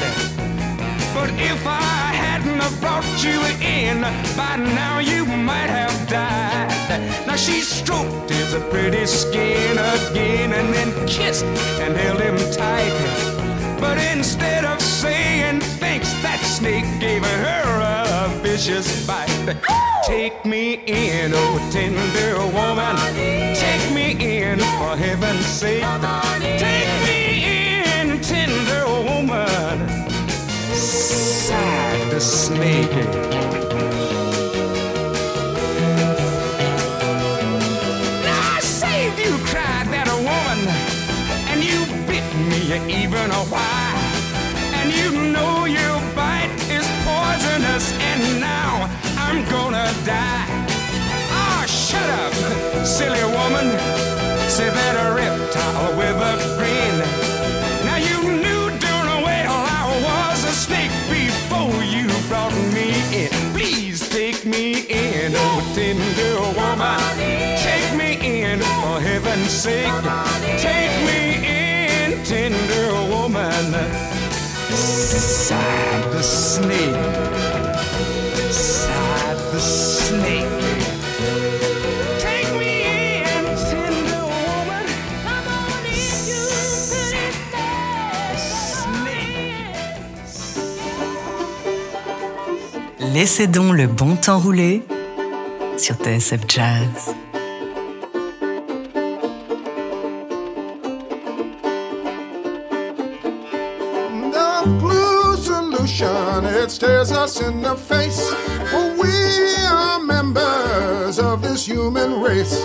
But 1.14 1.30
if 1.32 1.68
I 1.68 2.03
have 2.44 2.80
brought 2.82 3.06
you 3.24 3.40
in, 3.66 4.02
by 4.36 4.56
now 4.58 5.00
you 5.00 5.26
might 5.26 5.70
have 5.70 5.96
died. 6.08 6.74
Now 7.28 7.36
she 7.36 7.62
stroked 7.62 8.30
his 8.30 8.54
pretty 8.70 9.06
skin 9.06 9.78
again 9.78 10.54
and 10.54 10.74
then 10.74 11.08
kissed 11.08 11.46
and 11.82 11.96
held 11.96 12.22
him 12.22 12.38
tight. 12.52 12.94
But 13.80 13.98
instead 14.16 14.66
of 14.66 14.82
saying 14.82 15.62
thanks, 15.80 16.14
that 16.22 16.40
snake 16.40 16.86
gave 17.00 17.24
her 17.26 17.80
a 17.82 18.30
vicious 18.42 19.06
bite. 19.06 19.58
Take 20.06 20.46
me 20.46 20.82
in, 20.86 21.32
oh 21.34 21.70
tender 21.72 22.38
woman. 22.58 22.96
Take 23.56 23.94
me 23.94 24.12
in 24.12 24.60
for 24.60 24.96
heaven's 24.96 25.46
sake. 25.46 25.84
Take 26.60 26.94
me 27.08 27.22
in, 27.46 28.22
tender 28.22 28.93
you 39.24 39.38
cried 39.46 39.88
that 39.94 40.08
woman 40.20 40.60
and 41.50 41.64
you 41.64 41.80
bit 42.10 42.26
me 42.50 42.62
even 43.02 43.28
a 43.32 43.44
while. 43.54 43.98
And 44.78 44.92
you 44.92 45.10
know 45.32 45.66
your 45.66 45.98
bite 46.16 46.54
is 46.78 46.86
poisonous, 47.06 47.86
and 48.10 48.22
now 48.40 48.90
I'm 49.18 49.40
gonna 49.50 49.88
die. 50.06 50.48
Ah, 51.32 51.64
shut 51.68 52.10
up, 52.24 52.34
silly 52.86 53.24
woman. 53.38 53.68
Say 54.50 54.70
that 54.70 55.03
sake. 69.64 69.88
Take 70.60 70.96
me 71.08 71.22
in, 71.48 72.10
tender 72.26 72.90
woman. 73.14 73.72
Sighed 74.70 76.06
the 76.12 76.22
snake. 76.22 77.00
Sighed 78.52 79.40
the 79.54 79.60
snake. 79.60 80.60
Take 82.20 82.50
me 82.60 82.72
in, 82.92 83.44
tender 83.72 84.26
woman. 84.36 84.86
Come 85.26 85.48
on 85.60 85.84
in, 85.86 86.16
you 86.30 86.44
pretty 86.90 88.38
snake. 88.80 89.24
Laissez 93.14 93.48
donc 93.48 93.74
le 93.74 93.88
bon 93.88 94.16
temps 94.18 94.40
rouler 94.40 94.84
sur 95.78 95.96
TSF 95.96 96.42
Jazz. 96.50 97.16
Stares 106.74 107.12
us 107.12 107.40
in 107.40 107.62
the 107.62 107.76
face. 107.76 108.34
We 109.00 109.56
are 109.68 110.00
members 110.00 111.20
of 111.20 111.44
this 111.44 111.68
human 111.68 112.20
race. 112.20 112.60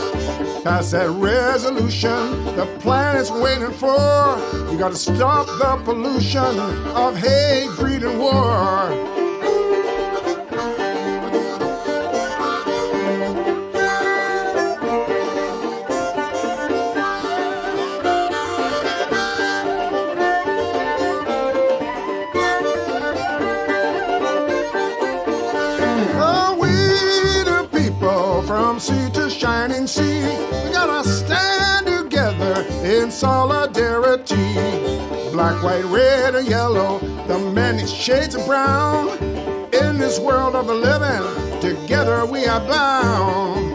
Pass 0.64 0.92
that 0.92 1.11
resolution 1.11 2.44
the 2.57 2.66
planet's 2.81 3.31
waiting 3.31 3.73
for. 3.73 4.38
You 4.71 4.79
gotta 4.79 4.97
stop 4.97 5.47
the 5.47 5.83
pollution 5.85 6.59
of 6.97 7.16
hate, 7.16 7.68
greed, 7.77 8.03
and 8.03 8.18
war. 8.18 9.18
White, 35.62 35.85
red, 35.87 36.37
and 36.37 36.47
yellow, 36.47 37.01
the 37.27 37.37
many 37.37 37.85
shades 37.85 38.37
of 38.37 38.47
brown. 38.47 39.09
In 39.75 39.99
this 39.99 40.21
world 40.21 40.55
of 40.55 40.68
the 40.68 40.75
living, 40.75 41.61
together 41.61 42.25
we 42.25 42.47
are 42.47 42.61
bound. 42.61 43.68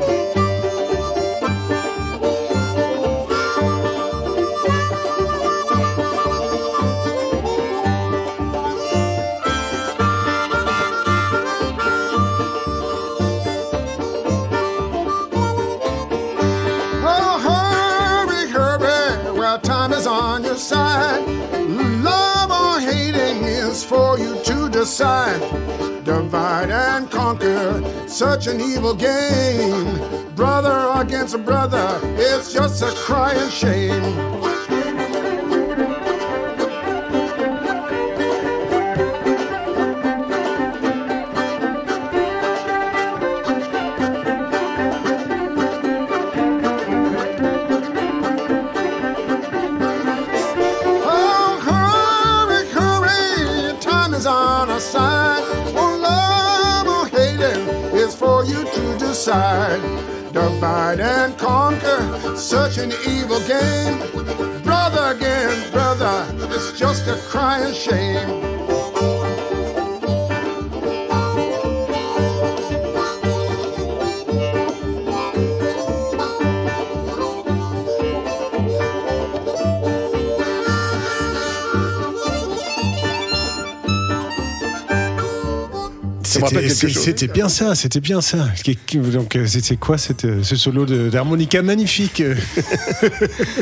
Such 28.14 28.46
an 28.46 28.62
evil 28.62 28.94
game. 28.94 29.98
Brother 30.36 31.02
against 31.02 31.34
a 31.34 31.38
brother, 31.40 32.00
it's 32.16 32.54
just 32.54 32.84
a 32.84 32.92
crying 32.92 33.50
shame. 33.50 34.43
Such 62.44 62.78
an 62.78 62.92
evil 63.08 63.40
game. 63.48 63.98
Brother 64.64 65.16
again, 65.16 65.72
brother, 65.72 66.28
it's 66.54 66.78
just 66.78 67.08
a 67.08 67.16
crying 67.30 67.74
shame. 67.74 68.43
C'était 86.48 86.90
c'était 86.90 87.28
bien 87.28 87.50
ça, 87.50 87.76
c'était 87.76 88.00
bien 88.00 88.22
ça. 88.22 88.48
Donc 88.96 89.36
euh, 89.36 89.46
c'est 89.48 89.78
quoi 89.78 89.98
cette, 89.98 90.26
euh, 90.26 90.44
ce 90.44 90.56
solo 90.56 90.86
d'harmonica 90.86 91.62
magnifique? 91.62 92.22
Euh 92.22 92.36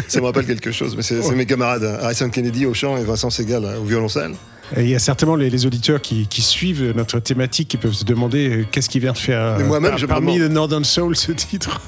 Ça 0.07 0.19
me 0.19 0.25
rappelle 0.25 0.45
quelque 0.45 0.71
chose, 0.71 0.95
mais 0.95 1.03
c'est 1.03 1.19
mes 1.35 1.45
camarades 1.45 1.83
hein, 1.83 1.97
Harrison 2.01 2.29
Kennedy 2.29 2.65
au 2.65 2.73
chant 2.73 2.97
et 2.97 3.03
Vincent 3.03 3.29
Segal 3.29 3.65
hein, 3.65 3.75
au 3.79 3.83
violoncelle. 3.83 4.33
Et 4.77 4.83
Il 4.83 4.89
y 4.89 4.95
a 4.95 4.99
certainement 4.99 5.35
les, 5.35 5.49
les 5.49 5.65
auditeurs 5.65 6.01
qui, 6.01 6.27
qui 6.27 6.41
suivent 6.41 6.93
notre 6.95 7.19
thématique 7.19 7.67
qui 7.67 7.77
peuvent 7.77 7.93
se 7.93 8.05
demander 8.05 8.49
euh, 8.49 8.65
qu'est-ce 8.71 8.89
qui 8.89 8.99
vient 8.99 9.13
de 9.13 9.17
faire 9.17 9.59
moi-même, 9.59 9.95
euh, 10.01 10.07
parmi 10.07 10.37
le 10.37 10.47
Northern 10.47 10.83
Soul 10.85 11.15
ce 11.15 11.31
titre. 11.31 11.81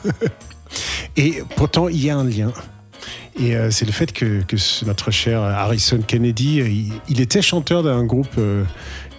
Et 1.17 1.43
pourtant, 1.55 1.87
il 1.87 2.03
y 2.03 2.09
a 2.09 2.17
un 2.17 2.23
lien. 2.23 2.51
Et 3.39 3.55
euh, 3.55 3.71
c'est 3.71 3.85
le 3.85 3.91
fait 3.91 4.11
que, 4.11 4.41
notre 4.85 5.11
cher 5.11 5.41
Harrison 5.41 5.99
Kennedy, 6.05 6.61
euh, 6.61 6.67
il, 6.67 6.93
il 7.09 7.21
était 7.21 7.41
chanteur 7.41 7.83
d'un 7.83 8.03
groupe 8.03 8.27
euh, 8.37 8.63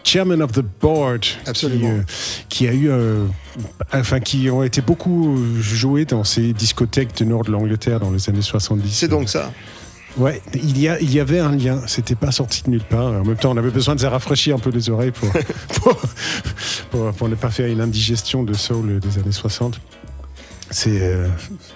Chairman 0.05 0.41
of 0.43 0.53
the 0.53 0.63
Board, 0.81 1.25
Absolument. 1.47 1.89
qui, 1.89 1.89
euh, 1.95 2.03
qui 2.49 2.69
a 2.69 2.73
eu, 2.73 2.91
euh, 2.91 3.25
enfin, 3.93 4.21
qui 4.21 4.49
ont 4.51 4.63
été 4.63 4.81
beaucoup 4.83 5.37
joués 5.61 6.05
dans 6.05 6.23
ces 6.25 6.53
discothèques 6.53 7.17
du 7.17 7.27
nord 7.27 7.43
de 7.45 7.51
l'Angleterre 7.51 8.01
dans 8.01 8.11
les 8.11 8.29
années 8.29 8.43
70. 8.43 8.91
C'est 8.93 9.09
donc 9.09 9.29
ça. 9.29 9.53
Ouais, 10.17 10.41
il 10.55 10.79
y, 10.79 10.89
a, 10.89 11.01
il 11.01 11.13
y 11.13 11.19
avait 11.19 11.41
un 11.41 11.51
lien. 11.57 11.81
C'était 11.89 12.15
pas 12.15 12.31
sorti 12.31 12.63
de 12.63 12.71
nulle 12.71 12.85
part. 12.85 13.07
En 13.07 13.25
même 13.25 13.37
temps, 13.37 13.51
on 13.51 13.57
avait 13.57 13.71
besoin 13.73 13.97
de 13.97 14.01
se 14.01 14.07
rafraîchir 14.07 14.55
un 14.55 14.61
peu 14.61 14.71
les 14.71 14.89
oreilles 14.89 15.11
pour, 15.11 15.29
pour, 15.83 15.97
pour, 16.91 17.13
pour 17.13 17.29
ne 17.29 17.35
pas 17.35 17.51
faire 17.51 17.67
une 17.67 17.81
indigestion 17.81 18.45
de 18.45 18.53
soul 18.55 19.01
des 19.01 19.19
années 19.19 19.33
60. 19.33 19.81
C'est 20.71 21.03
euh, 21.03 21.27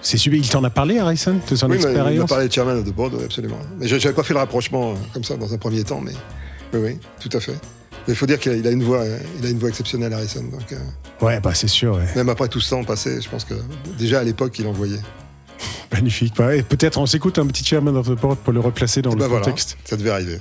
c'est 0.01 0.17
super. 0.17 0.39
Il 0.39 0.47
t'en 0.47 0.63
a 0.63 0.69
parlé, 0.69 0.99
Harrison, 0.99 1.35
de 1.49 1.55
son 1.55 1.69
Oui, 1.69 1.77
mais 1.77 1.81
il 1.81 1.83
m'a 1.85 1.89
expérience? 1.99 2.29
parlé 2.29 2.47
de 2.47 2.53
Chairman 2.53 2.77
of 2.77 2.85
the 2.85 2.93
Board, 2.93 3.13
oui, 3.15 3.23
absolument. 3.25 3.59
Mais 3.77 3.87
je 3.87 3.95
n'avais 3.95 4.13
pas 4.13 4.23
fait 4.23 4.33
le 4.33 4.39
rapprochement 4.39 4.91
euh, 4.91 4.95
comme 5.13 5.23
ça 5.23 5.35
dans 5.35 5.53
un 5.53 5.57
premier 5.57 5.83
temps, 5.83 6.01
mais 6.01 6.13
oui, 6.73 6.79
oui, 6.81 6.97
tout 7.19 7.35
à 7.37 7.39
fait. 7.41 7.55
Mais 8.09 8.13
il 8.15 8.17
faut 8.17 8.25
dire 8.25 8.39
qu'il 8.39 8.65
a, 8.65 8.71
une 8.71 8.81
voix, 8.81 9.03
il 9.39 9.45
a 9.45 9.49
une 9.51 9.59
voix 9.59 9.69
exceptionnelle, 9.69 10.11
Harrison. 10.13 10.41
Donc, 10.41 10.71
euh, 10.71 10.77
Ouais, 11.23 11.39
bah 11.39 11.53
c'est 11.53 11.67
sûr. 11.67 11.93
ouais. 11.93 12.05
même 12.15 12.27
après 12.29 12.47
tout 12.47 12.59
ce 12.59 12.71
temps 12.71 12.83
passé, 12.83 13.21
je 13.21 13.29
pense 13.29 13.43
que 13.45 13.53
déjà 13.99 14.21
à 14.21 14.23
l'époque, 14.23 14.57
il 14.57 14.65
envoyait. 14.65 14.99
Magnifique. 15.93 16.33
Bah, 16.35 16.55
et 16.55 16.63
peut-être 16.63 16.97
on 16.97 17.05
s'écoute 17.05 17.37
un 17.37 17.45
petit 17.45 17.63
Chairman 17.63 17.95
of 17.95 18.07
the 18.07 18.19
Board 18.19 18.37
pour 18.39 18.51
le 18.51 18.61
replacer 18.61 19.03
dans 19.03 19.11
Et 19.11 19.15
le 19.15 19.25
voilà, 19.25 19.43
contexte. 19.45 19.77
ça 19.85 19.95
devait 19.95 20.09
arriver. 20.09 20.39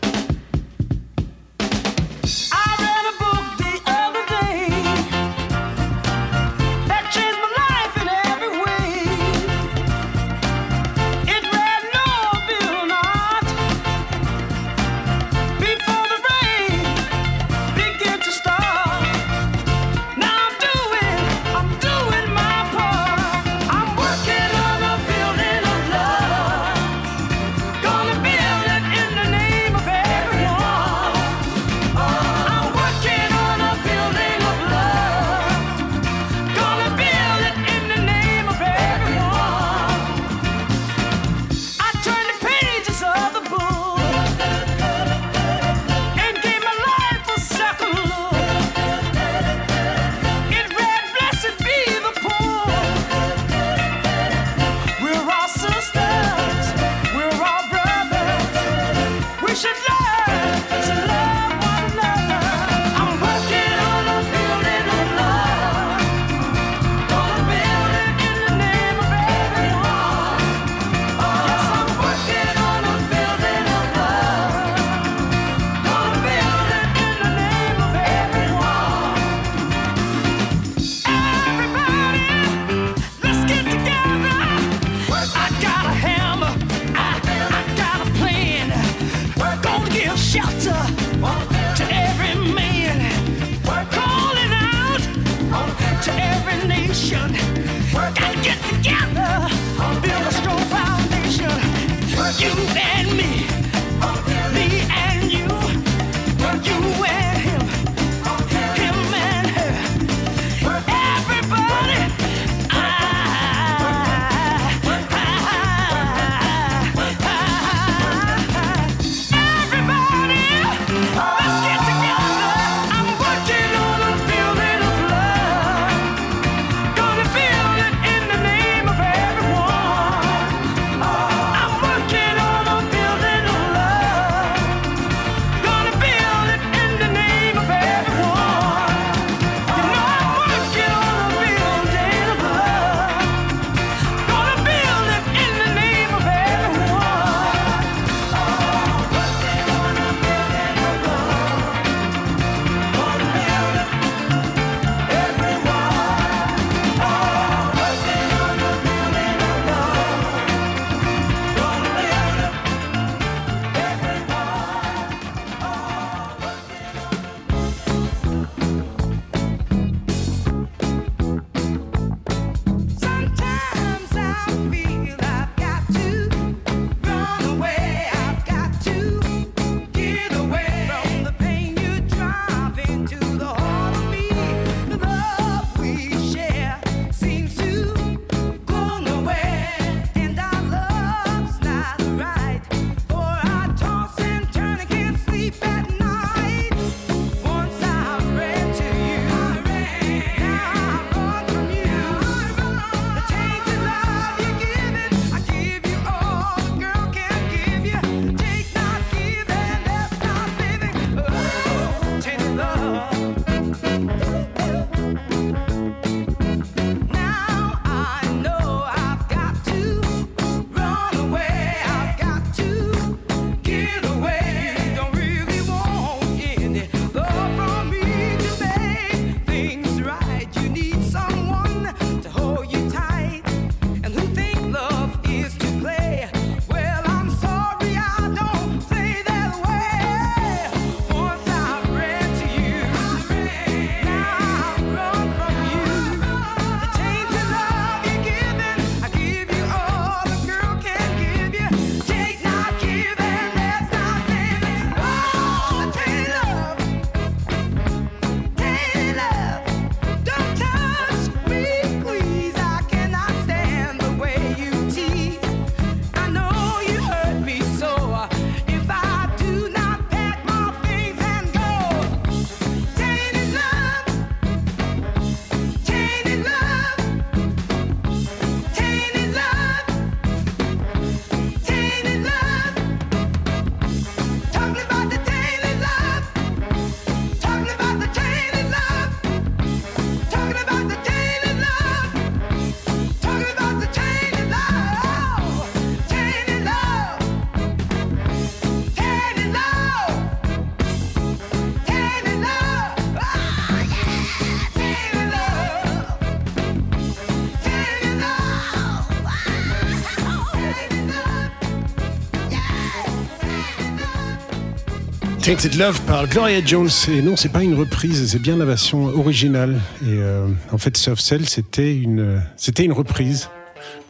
Tainted 315.49 315.77
Love 315.77 316.03
par 316.03 316.29
Gloria 316.29 316.63
Jones. 316.63 316.91
Et 317.11 317.23
non, 317.23 317.35
c'est 317.35 317.49
pas 317.49 317.63
une 317.63 317.73
reprise, 317.73 318.33
c'est 318.33 318.39
bien 318.39 318.59
la 318.59 318.67
version 318.67 319.07
originale. 319.07 319.81
Et 320.03 320.09
euh, 320.09 320.47
en 320.71 320.77
fait, 320.77 320.95
Soft 320.99 321.23
Cell, 321.23 321.49
c'était 321.49 321.97
une, 321.97 322.43
c'était 322.59 322.85
une 322.85 322.93
reprise. 322.93 323.49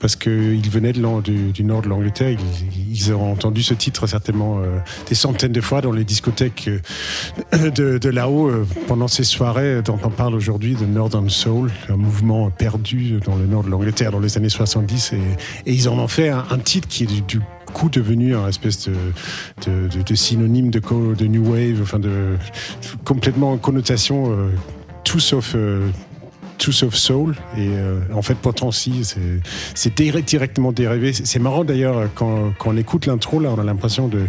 Parce 0.00 0.16
qu'ils 0.16 0.68
venaient 0.68 0.92
de 0.92 1.20
du, 1.20 1.52
du 1.52 1.62
nord 1.62 1.82
de 1.82 1.88
l'Angleterre, 1.88 2.36
ils, 2.90 3.12
ont 3.12 3.30
entendu 3.30 3.62
ce 3.62 3.74
titre 3.74 4.08
certainement 4.08 4.58
euh, 4.58 4.78
des 5.08 5.14
centaines 5.14 5.52
de 5.52 5.60
fois 5.60 5.80
dans 5.80 5.92
les 5.92 6.02
discothèques 6.02 6.70
euh, 7.54 7.70
de, 7.70 8.08
là-haut 8.08 8.50
pendant 8.88 9.06
ces 9.06 9.22
soirées 9.22 9.82
dont 9.82 9.98
on 10.02 10.10
parle 10.10 10.34
aujourd'hui 10.34 10.74
de 10.74 10.86
Northern 10.86 11.30
Soul, 11.30 11.70
un 11.88 11.96
mouvement 11.96 12.50
perdu 12.50 13.20
dans 13.24 13.36
le 13.36 13.46
nord 13.46 13.62
de 13.62 13.70
l'Angleterre 13.70 14.10
dans 14.10 14.20
les 14.20 14.36
années 14.38 14.48
70. 14.48 15.12
Et, 15.12 15.16
et 15.66 15.72
ils 15.72 15.88
en 15.88 15.98
ont 16.00 16.08
fait 16.08 16.30
un, 16.30 16.58
titre 16.58 16.88
qui 16.88 17.04
est 17.04 17.26
du 17.26 17.40
coup 17.72 17.88
devenu 17.88 18.34
un 18.36 18.48
espèce 18.48 18.88
de, 18.88 18.94
de, 19.66 19.88
de- 19.88 20.02
de 20.02 20.14
synonyme 20.14 20.70
de, 20.70 20.78
co- 20.80 21.14
de 21.14 21.26
New 21.26 21.52
Wave, 21.52 21.80
enfin 21.82 21.98
de 21.98 22.36
complètement 23.04 23.52
en 23.52 23.58
connotation 23.58 24.30
euh, 24.32 24.50
tout 25.04 25.20
sauf. 25.20 25.52
euh, 25.54 25.88
tout 26.58 26.72
sauf 26.72 26.94
soul. 26.96 27.36
Et 27.56 27.68
euh, 27.68 28.00
en 28.12 28.20
fait 28.22 28.34
pourtant 28.34 28.72
si 28.72 29.04
c'est 29.76 29.94
directement 30.26 30.72
dérivé. 30.72 31.12
C'est 31.12 31.38
marrant 31.38 31.62
d'ailleurs 31.62 32.08
quand, 32.16 32.52
quand 32.58 32.70
on 32.70 32.76
écoute 32.76 33.06
l'intro 33.06 33.38
là 33.38 33.50
on 33.56 33.60
a 33.60 33.64
l'impression 33.64 34.08
de 34.08 34.22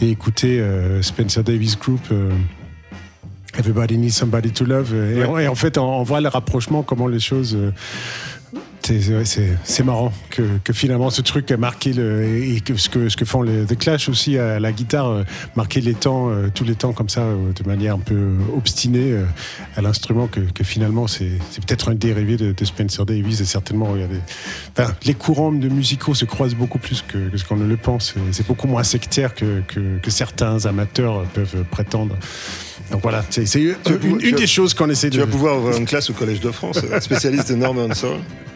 d'écouter 0.00 0.58
euh, 0.58 1.00
Spencer 1.00 1.44
Davis 1.44 1.78
Group 1.78 2.00
euh, 2.10 2.30
Everybody 3.56 3.96
needs 3.98 4.10
somebody 4.10 4.50
to 4.50 4.64
love. 4.64 4.92
Et, 4.94 5.20
et 5.44 5.46
en 5.48 5.54
fait 5.54 5.78
on, 5.78 5.84
on 6.00 6.02
voit 6.02 6.20
le 6.20 6.28
rapprochement 6.28 6.82
comment 6.82 7.06
les 7.06 7.20
choses 7.20 7.54
euh, 7.54 7.70
c'est- 8.86 9.84
marrant 9.84 10.12
que, 10.30 10.42
que 10.64 10.72
finalement 10.72 11.10
ce 11.10 11.22
truc 11.22 11.50
a 11.50 11.56
marqué 11.56 11.92
le, 11.92 12.24
et 12.42 12.60
que 12.60 12.76
ce 12.76 12.88
que 12.88 13.08
ce 13.08 13.16
que 13.16 13.24
font 13.24 13.42
les 13.42 13.64
The 13.64 13.78
Clash 13.78 14.08
aussi 14.08 14.38
à 14.38 14.58
la 14.58 14.72
guitare 14.72 15.08
euh, 15.08 15.24
marquer 15.54 15.80
les 15.80 15.94
temps 15.94 16.28
euh, 16.30 16.48
tous 16.52 16.64
les 16.64 16.74
temps 16.74 16.92
comme 16.92 17.08
ça 17.08 17.20
euh, 17.20 17.52
de 17.52 17.68
manière 17.68 17.94
un 17.94 17.98
peu 18.00 18.34
obstinée 18.56 19.14
à 19.76 19.82
l'instrument 19.82 20.26
que, 20.26 20.40
que 20.40 20.64
finalement 20.64 21.06
c'est 21.06 21.38
peut-être 21.66 21.90
un 21.90 21.94
dérivé 21.94 22.36
de, 22.36 22.52
de 22.52 22.64
Spencer 22.64 23.04
Davis 23.04 23.40
et 23.40 23.44
certainement 23.44 23.86
regardez 23.86 24.20
enfin, 24.76 24.92
les 25.04 25.14
courants 25.14 25.52
de 25.52 25.68
musicaux 25.68 26.14
se 26.14 26.24
croisent 26.24 26.56
beaucoup 26.56 26.78
plus 26.78 27.02
que, 27.06 27.28
que 27.28 27.36
ce 27.36 27.44
qu'on 27.44 27.56
ne 27.56 27.66
le 27.66 27.76
pense 27.76 28.14
c'est 28.32 28.46
beaucoup 28.46 28.66
moins 28.66 28.82
sectaire 28.82 29.34
que, 29.34 29.62
certains 30.08 30.64
amateurs 30.66 31.24
peuvent 31.34 31.64
prétendre 31.70 32.16
donc 32.90 33.02
voilà 33.02 33.24
c'est 33.30 33.42
une, 33.60 33.76
tu 34.18 34.32
des 34.32 34.46
choses 34.46 34.72
qu'on 34.74 34.88
essaie 34.88 35.10
Tu 35.10 35.18
de 35.18 35.22
vas 35.22 35.30
pouvoir 35.30 35.58
ouvrir 35.58 35.76
une 35.76 35.86
classe 35.86 36.08
au 36.10 36.12
Collège 36.12 36.40
de 36.40 36.50
France, 36.50 36.80
spécialiste 37.00 37.50
de 37.50 37.56
Northern 37.56 37.92
Soul. 37.94 38.18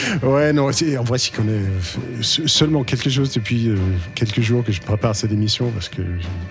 Ouais, 0.22 0.52
non, 0.52 0.68
en 0.68 1.02
vrai, 1.04 1.18
j'y 1.18 1.30
connais 1.30 1.52
euh, 1.52 2.22
se- 2.22 2.46
seulement 2.46 2.84
quelque 2.84 3.10
chose 3.10 3.32
depuis 3.32 3.68
euh, 3.68 3.76
quelques 4.14 4.40
jours 4.40 4.64
que 4.64 4.72
je 4.72 4.80
prépare 4.80 5.14
cette 5.14 5.32
émission 5.32 5.70
parce 5.70 5.88
que 5.88 6.02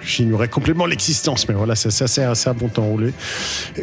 j'ignorais 0.03 0.47
complètement 0.47 0.85
l'existence. 0.85 1.47
Mais 1.47 1.53
voilà, 1.55 1.75
ça, 1.75 1.91
ça 1.91 2.07
sert 2.07 2.29
à 2.29 2.35
ça, 2.35 2.53
bon 2.53 2.67
temps 2.67 2.83
roulé. 2.85 3.13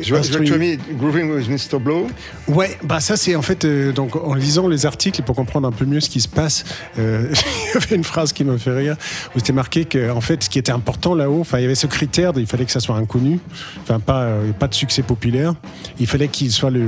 Je 0.01 0.15
vois, 0.15 0.23
que 0.23 0.43
tu 0.45 0.55
as 0.55 0.59
mis 0.59 0.79
Grooving 0.99 1.31
with 1.33 1.49
Mr. 1.49 1.79
Blow. 1.79 2.07
Ouais, 2.49 2.77
bah 2.83 3.01
ça 3.01 3.17
c'est 3.17 3.37
en 3.37 3.43
fait 3.43 3.65
euh, 3.65 3.93
donc 3.93 4.17
en 4.17 4.35
lisant 4.35 4.69
les 4.69 4.87
articles 4.87 5.23
pour 5.23 5.37
comprendre 5.37 5.67
un 5.69 5.73
peu 5.73 5.85
mieux 5.85 6.01
ce 6.01 6.09
qui 6.11 6.21
se 6.21 6.29
passe, 6.29 6.65
euh, 6.99 7.29
il 7.33 7.75
y 7.75 7.77
avait 7.77 7.97
une 7.97 8.05
phrase 8.05 8.33
qui 8.33 8.45
me 8.45 8.57
fait 8.59 8.73
rire 8.75 8.97
où 9.35 9.39
c'était 9.39 9.53
marqué 9.53 9.85
que 9.85 10.11
en 10.11 10.21
fait 10.21 10.45
ce 10.45 10.51
qui 10.51 10.59
était 10.59 10.73
important 10.73 11.15
là-haut, 11.15 11.41
enfin 11.41 11.59
il 11.59 11.63
y 11.63 11.65
avait 11.65 11.75
ce 11.75 11.87
critère, 11.87 12.33
il 12.37 12.47
fallait 12.47 12.65
que 12.65 12.73
ça 12.73 12.81
soit 12.81 12.97
inconnu, 12.97 13.39
enfin 13.83 14.01
pas 14.01 14.23
euh, 14.23 14.53
pas 14.53 14.69
de 14.69 14.75
succès 14.75 15.03
populaire, 15.03 15.55
il 15.99 16.07
fallait 16.07 16.29
qu'il 16.29 16.51
soit 16.51 16.71
le 16.71 16.85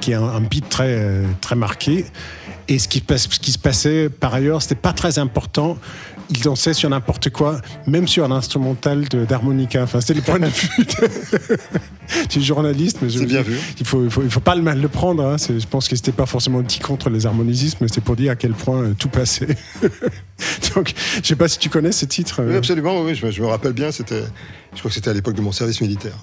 qu'il 0.00 0.12
y 0.12 0.16
ait 0.16 0.18
un, 0.18 0.24
un 0.24 0.40
beat 0.40 0.68
très 0.68 1.22
très 1.40 1.56
marqué 1.56 2.03
et 2.68 2.78
ce 2.78 2.88
qui 2.88 3.00
passe 3.00 3.28
ce 3.30 3.38
qui 3.38 3.52
se 3.52 3.58
passait 3.58 4.08
par 4.08 4.32
ailleurs, 4.34 4.62
c'était 4.62 4.74
pas 4.74 4.92
très 4.92 5.18
important. 5.18 5.76
Il 6.30 6.40
dansait 6.40 6.72
sur 6.72 6.88
n'importe 6.88 7.28
quoi, 7.28 7.60
même 7.86 8.08
sur 8.08 8.24
un 8.24 8.30
instrumental 8.30 9.04
d'harmonica. 9.28 9.82
Enfin, 9.82 10.00
c'était 10.00 10.14
le 10.14 10.22
point 10.22 10.38
de 10.38 10.46
vue 10.46 10.86
du 12.30 12.40
journaliste. 12.42 12.98
mais 13.02 13.10
je- 13.10 13.18
C'est 13.18 13.26
bien 13.26 13.42
vu. 13.42 13.58
il 13.78 13.86
faut, 13.86 14.02
il 14.04 14.10
faut, 14.10 14.22
il 14.22 14.30
faut 14.30 14.40
pas 14.40 14.54
le 14.54 14.62
mal 14.62 14.80
le 14.80 14.88
prendre. 14.88 15.22
hein. 15.22 15.36
C'est- 15.36 15.60
Je 15.60 15.66
pense 15.66 15.86
que 15.86 15.94
c'était 15.96 16.12
pas 16.12 16.24
forcément 16.24 16.62
dit 16.62 16.78
contre 16.78 17.10
les 17.10 17.26
harmonisismes, 17.26 17.76
mais 17.82 17.88
c'est 17.92 18.00
pour 18.00 18.16
dire 18.16 18.32
à 18.32 18.36
quel 18.36 18.52
point 18.52 18.80
euh, 18.82 18.94
tout 18.98 19.10
passait. 19.10 19.48
Donc, 20.74 20.94
je 21.22 21.26
sais 21.28 21.36
pas 21.36 21.46
si 21.46 21.58
tu 21.58 21.68
connais 21.68 21.92
ce 21.92 22.06
titre. 22.06 22.42
Oui, 22.42 22.54
euh, 22.54 22.58
absolument, 22.58 23.02
oui, 23.02 23.14
je, 23.14 23.26
me- 23.26 23.30
je 23.30 23.42
me 23.42 23.46
rappelle 23.46 23.74
bien, 23.74 23.92
c'était, 23.92 24.22
je 24.72 24.78
crois 24.78 24.88
que 24.88 24.94
c'était 24.94 25.10
à 25.10 25.14
l'époque 25.14 25.34
de 25.34 25.42
mon 25.42 25.52
service 25.52 25.82
militaire. 25.82 26.16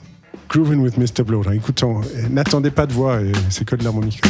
Grooving 0.50 0.80
with 0.80 0.98
Mr. 0.98 1.24
Blow. 1.24 1.44
Écoutons, 1.54 2.02
euh, 2.02 2.28
n'attendez 2.32 2.72
pas 2.72 2.88
de 2.88 2.94
voix, 2.94 3.20
c'est 3.50 3.66
que 3.66 3.76
de 3.76 3.84
l'harmonica. 3.84 4.28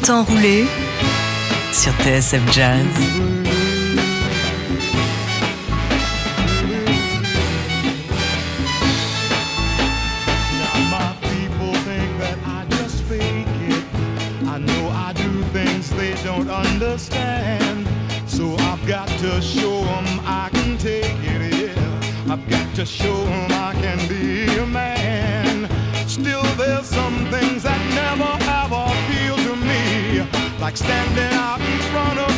Bon 0.00 0.06
temps 0.06 0.24
roulé 0.24 0.64
sur 1.72 1.92
TSF 2.02 2.40
Jazz. 2.52 3.29
Like 30.70 30.76
standing 30.76 31.34
out 31.36 31.60
in 31.60 31.78
front 31.90 32.16
of 32.20 32.29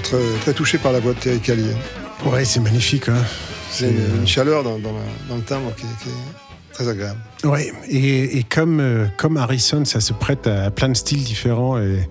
toujours 0.00 0.02
très, 0.02 0.38
très 0.40 0.52
touché 0.54 0.78
par 0.78 0.92
la 0.92 1.00
voix 1.00 1.12
de 1.12 1.18
Terry 1.18 1.40
Callier. 1.40 1.74
Ouais, 2.24 2.44
c'est 2.44 2.60
magnifique. 2.60 3.08
Hein. 3.08 3.22
C'est 3.70 3.90
une, 3.90 4.20
une 4.20 4.26
chaleur 4.26 4.62
dans, 4.62 4.78
dans 4.78 4.92
la- 4.92 5.28
dans 5.28 5.36
le 5.36 5.42
timbre 5.42 5.72
qui 5.76 5.82
est, 5.84 6.02
qui 6.04 6.08
est 6.08 6.72
très 6.72 6.88
agréable. 6.88 7.18
Ouais, 7.44 7.72
et, 7.88 8.38
et 8.38 8.42
comme, 8.44 8.80
euh, 8.80 9.06
comme 9.18 9.36
Harrison, 9.36 9.84
ça 9.84 10.00
se 10.00 10.12
prête 10.12 10.46
à 10.46 10.70
plein 10.70 10.88
de 10.88 10.94
styles 10.96 11.22
différents. 11.24 11.78
Et, 11.78 12.08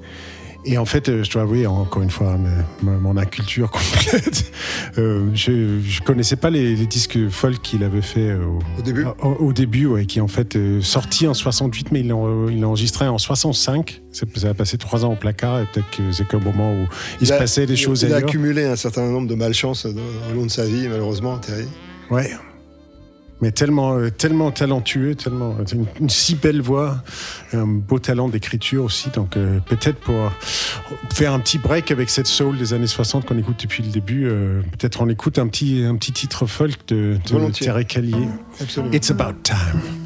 et 0.65 0.77
en 0.77 0.85
fait, 0.85 1.09
euh, 1.09 1.23
je 1.23 1.31
dois 1.31 1.41
avouer, 1.43 1.65
encore 1.67 2.01
une 2.03 2.09
fois, 2.09 2.37
mon 2.83 3.17
inculture 3.17 3.69
complète. 3.71 4.51
Euh, 4.97 5.29
je 5.33 5.51
ne 5.51 6.03
connaissais 6.05 6.35
pas 6.35 6.49
les, 6.49 6.75
les 6.75 6.85
disques 6.85 7.29
folk 7.29 7.61
qu'il 7.61 7.83
avait 7.83 8.01
fait 8.01 8.29
euh, 8.31 8.45
au, 8.45 8.59
Au 8.79 8.81
début 8.81 9.05
au, 9.21 9.27
au 9.27 9.53
début, 9.53 9.85
ouais, 9.87 10.05
qui 10.05 10.19
est 10.19 10.21
en 10.21 10.27
fait 10.27 10.57
sorti 10.81 11.27
en 11.27 11.33
68, 11.33 11.91
mais 11.91 12.01
il 12.01 12.07
l'a 12.07 12.15
enregistré 12.67 13.07
en 13.07 13.17
65. 13.17 14.01
C'est- 14.11 14.37
Ça 14.37 14.49
a 14.49 14.53
passé 14.53 14.77
trois 14.77 15.03
ans 15.05 15.13
au 15.13 15.15
placard, 15.15 15.59
et 15.61 15.65
peut-être 15.73 15.89
que 15.91 16.11
c'est 16.11 16.27
qu'au 16.27 16.39
moment 16.39 16.73
où 16.73 16.85
il, 17.21 17.27
se 17.27 17.33
a- 17.33 17.37
passait 17.37 17.65
des 17.65 17.73
il- 17.73 17.77
choses 17.77 18.01
Il 18.03 18.13
a 18.13 18.17
accumulé 18.17 18.65
un 18.65 18.75
certain 18.75 19.09
nombre 19.09 19.27
de 19.27 19.35
malchances 19.35 19.85
au 19.85 20.33
long 20.35 20.45
de 20.45 20.51
sa 20.51 20.65
vie, 20.65 20.87
malheureusement, 20.87 21.37
Terry. 21.37 21.65
Ouais. 22.09 22.29
Mais 23.41 23.51
tellement, 23.51 23.97
euh, 23.97 24.09
tellement 24.09 24.51
talentueux, 24.51 25.15
tellement 25.15 25.55
euh, 25.59 25.65
une, 25.73 25.85
une 25.99 26.09
si 26.09 26.35
belle 26.35 26.61
voix, 26.61 27.03
un 27.53 27.65
beau 27.65 27.99
talent 27.99 28.29
d'écriture 28.29 28.83
aussi. 28.83 29.09
Donc 29.09 29.35
euh, 29.35 29.59
peut-être 29.65 29.99
pour 29.99 30.31
faire 31.13 31.33
un 31.33 31.39
petit 31.39 31.57
break 31.57 31.91
avec 31.91 32.09
cette 32.09 32.27
soul 32.27 32.57
des 32.57 32.73
années 32.73 32.87
60 32.87 33.25
qu'on 33.25 33.37
écoute 33.37 33.57
depuis 33.61 33.83
le 33.83 33.89
début, 33.89 34.27
euh, 34.27 34.61
peut-être 34.77 35.01
on 35.01 35.09
écoute 35.09 35.39
un 35.39 35.47
petit, 35.47 35.83
un 35.83 35.95
petit 35.95 36.11
titre 36.11 36.45
folk 36.45 36.87
de, 36.87 37.17
de. 37.29 37.51
Terry 37.51 37.85
Callier. 37.85 38.27
Absolument. 38.59 38.93
It's 38.93 39.11
about 39.11 39.43
time. 39.43 40.00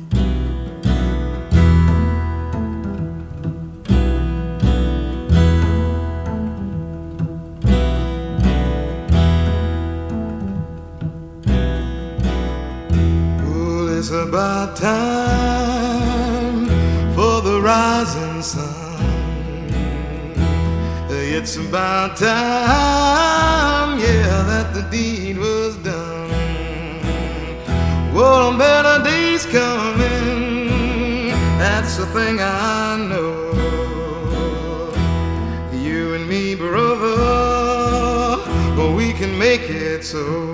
About 14.35 14.75
time 14.75 16.65
for 17.15 17.41
the 17.41 17.61
rising 17.63 18.41
sun. 18.41 18.99
It's 21.09 21.55
about 21.55 22.17
time, 22.17 23.97
yeah, 23.97 24.43
that 24.51 24.73
the 24.73 24.81
deed 24.91 25.37
was 25.37 25.77
done. 25.77 26.29
Well, 28.13 28.57
better 28.57 29.01
day's 29.05 29.45
coming, 29.45 30.67
that's 31.57 31.95
the 31.95 32.05
thing 32.07 32.41
I 32.41 32.97
know. 33.09 33.53
You 35.71 36.13
and 36.15 36.27
me, 36.27 36.55
brother, 36.55 38.41
we 38.97 39.13
can 39.13 39.39
make 39.39 39.69
it 39.69 40.03
so. 40.03 40.44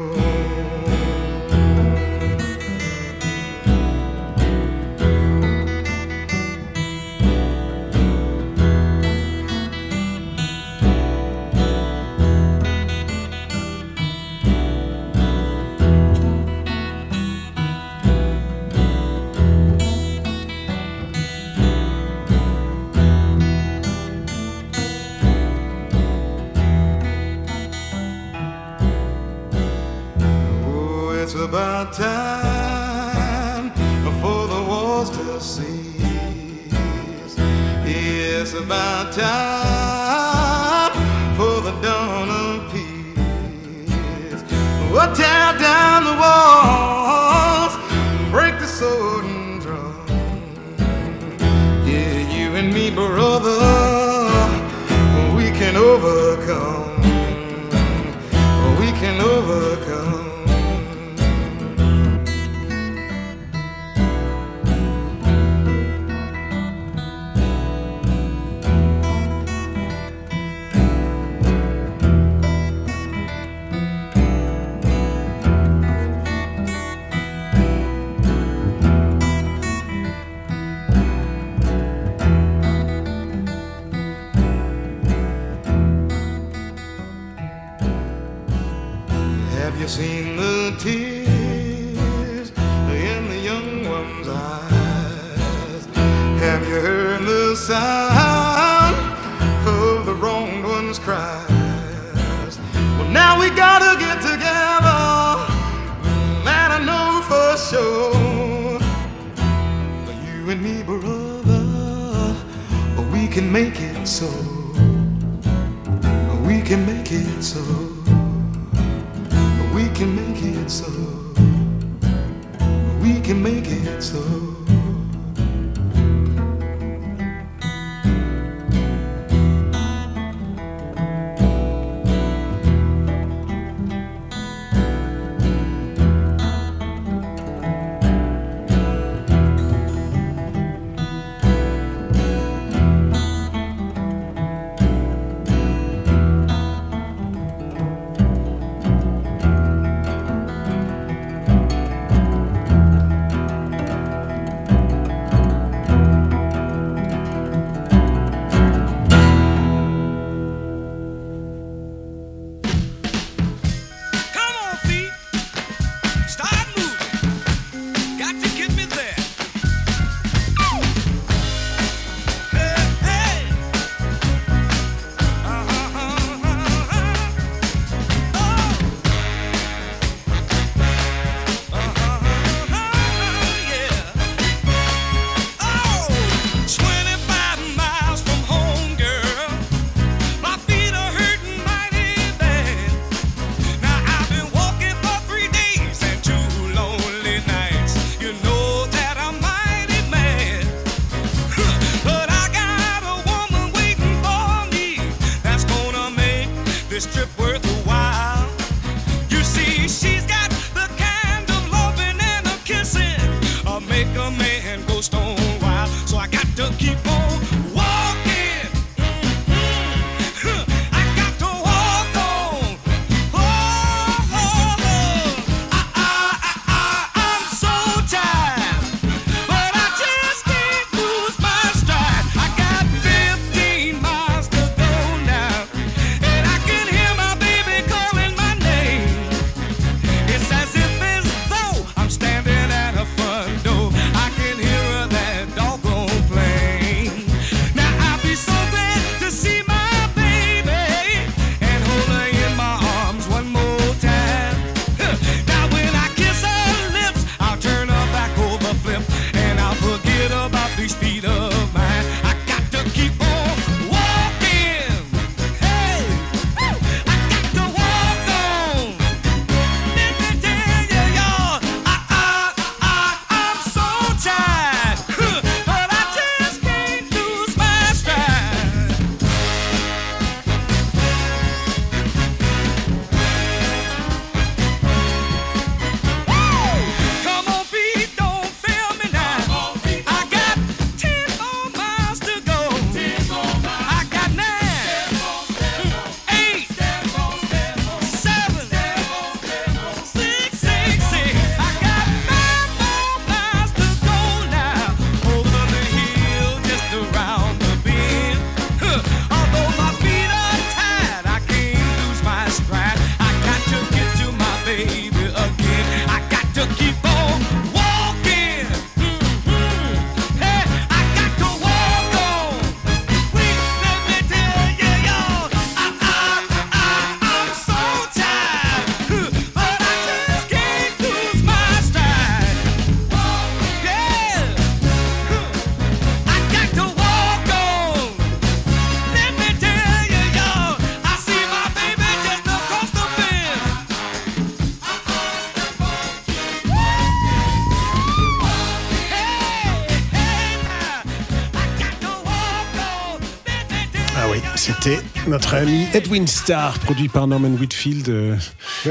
notre 355.31 355.53
ami 355.53 355.87
Edwin 355.93 356.27
Starr, 356.27 356.77
produit 356.79 357.07
par 357.07 357.25
Norman 357.25 357.51
Whitfield 357.57 358.09
euh, 358.09 358.35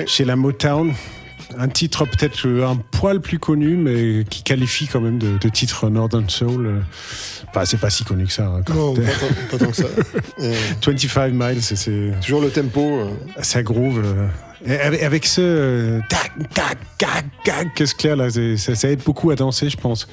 chez 0.06 0.24
la 0.24 0.36
Motown. 0.36 0.94
Un 1.58 1.68
titre 1.68 2.06
peut-être 2.06 2.48
un 2.48 2.76
poil 2.76 3.20
plus 3.20 3.38
connu, 3.38 3.76
mais 3.76 4.24
qui 4.24 4.42
qualifie 4.42 4.86
quand 4.86 5.02
même 5.02 5.18
de, 5.18 5.48
titre 5.50 5.90
Northern 5.90 6.30
Soul. 6.30 6.66
Euh, 6.66 6.80
enfin, 7.48 7.66
c'est 7.66 7.78
pas 7.78 7.90
si 7.90 8.04
connu 8.04 8.24
que 8.24 8.32
ça. 8.32 8.46
Hein, 8.46 8.62
non, 8.74 8.94
pas, 8.94 9.58
tant 9.58 9.66
que 9.66 9.76
ça. 9.76 9.88
25 10.82 11.20
euh, 11.20 11.30
Miles, 11.30 11.62
c'est. 11.62 12.12
Toujours 12.22 12.40
le 12.40 12.48
tempo. 12.48 13.10
Ça 13.42 13.62
groove. 13.62 14.02
Avec 14.66 15.24
ce 15.24 15.40
euh, 15.40 16.00
tac, 16.10 16.32
tac, 16.52 16.78
tac, 16.98 17.24
tac, 17.44 17.74
que 17.74 17.86
ce 17.86 17.94
clair 17.94 18.14
là, 18.14 18.28
ça, 18.30 18.90
aide 18.90 19.02
beaucoup 19.02 19.30
à 19.30 19.34
danser, 19.34 19.70
je 19.70 19.76
pense. 19.78 20.06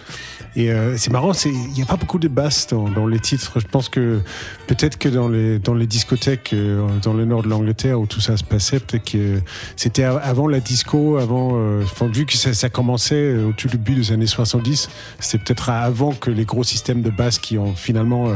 Et 0.56 0.72
euh, 0.72 0.96
c'est 0.96 1.12
marrant, 1.12 1.34
il 1.44 1.74
n'y 1.74 1.82
a 1.82 1.86
pas 1.86 1.98
beaucoup 1.98 2.18
de 2.18 2.30
basses 2.30 2.68
dans, 2.68 3.08
les 3.08 3.20
titres. 3.20 3.60
Je 3.60 3.68
pense 3.68 3.90
que 3.90 4.22
peut-être 4.68 4.98
que 4.98 5.10
dans 5.10 5.28
les, 5.28 5.60
dans 5.60 5.74
les 5.74 5.86
discothèques 5.86 6.52
euh, 6.54 6.88
dans 7.04 7.14
le 7.14 7.26
nord 7.26 7.44
de 7.44 7.50
l'Angleterre 7.50 8.00
où 8.00 8.06
tout 8.06 8.22
ça 8.22 8.38
se 8.38 8.44
passait, 8.44 8.80
peut-être 8.80 9.12
que 9.12 9.42
c'était 9.76 10.06
avant 10.06 10.48
la 10.48 10.62
disco, 10.62 11.18
avant, 11.18 11.82
enfin, 11.84 12.08
vu 12.08 12.26
que 12.26 12.38
ça, 12.38 12.70
commençait 12.70 13.36
au 13.36 13.52
tout 13.52 13.68
début 13.68 13.96
des 13.96 14.14
années 14.14 14.28
70, 14.28 14.90
c'était 15.20 15.44
peut-être 15.44 15.70
avant 15.70 16.14
que 16.14 16.32
les 16.32 16.46
gros 16.46 16.64
systèmes 16.64 17.02
de 17.02 17.10
basses 17.10 17.38
qui 17.38 17.58
ont 17.58 17.76
finalement 17.76 18.32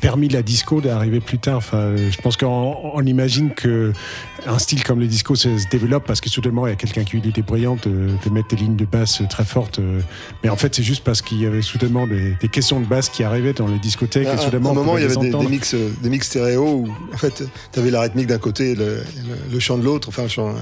permis 0.00 0.28
la 0.28 0.42
disco 0.42 0.80
d'arriver 0.80 1.18
plus 1.18 1.38
tard. 1.38 1.56
Enfin, 1.56 1.96
je 1.96 2.16
pense 2.20 2.36
qu'on 2.36 3.02
imagine 3.04 3.52
qu'un 3.52 4.58
style 4.58 4.84
comme 4.84 5.00
les 5.00 5.08
discos, 5.08 5.47
se, 5.56 5.68
développe 5.68 6.04
parce 6.06 6.20
que 6.20 6.28
soudainement 6.28 6.66
il 6.66 6.70
y 6.70 6.72
a 6.72 6.76
quelqu'un 6.76 7.04
qui 7.04 7.16
a 7.16 7.18
eu 7.18 7.22
l'idée 7.22 7.42
brillante 7.42 7.86
de, 7.88 8.10
de 8.24 8.30
mettre 8.30 8.48
des 8.48 8.56
lignes 8.56 8.76
de 8.76 8.84
basse 8.84 9.22
très 9.30 9.44
fortes. 9.44 9.78
euh, 9.78 10.00
Mais 10.42 10.50
en 10.50 10.56
fait, 10.56 10.74
c'est 10.74 10.82
juste 10.82 11.04
parce 11.04 11.22
qu'il 11.22 11.40
y 11.40 11.46
avait 11.46 11.62
soudainement 11.62 12.06
des, 12.06 12.34
des 12.40 12.48
questions 12.48 12.80
de 12.80 12.86
basse 12.86 13.08
qui 13.08 13.22
arrivaient 13.24 13.52
dans 13.52 13.66
les 13.68 13.78
discothèques 13.78 14.26
À 14.26 14.34
et 14.34 14.38
soudainement 14.38 14.70
un 14.70 14.74
moment, 14.74 14.96
il 14.98 15.02
y 15.02 15.04
avait 15.06 15.16
des, 15.16 15.30
mix, 15.48 15.74
euh, 15.74 15.90
des 16.02 16.10
mix 16.10 16.26
stéréo 16.26 16.64
où, 16.86 16.88
en 17.14 17.16
fait, 17.16 17.42
tu 17.72 17.78
avais 17.78 17.90
la 17.90 18.00
rythmique 18.02 18.26
d'un 18.26 18.38
côté 18.38 18.72
et 18.72 18.74
le, 18.74 18.96
le- 18.96 19.52
le 19.52 19.58
chant 19.60 19.78
de 19.78 19.84
l'autre. 19.84 20.08
Enfin, 20.08 20.22
le 20.24 20.28
chant, 20.28 20.54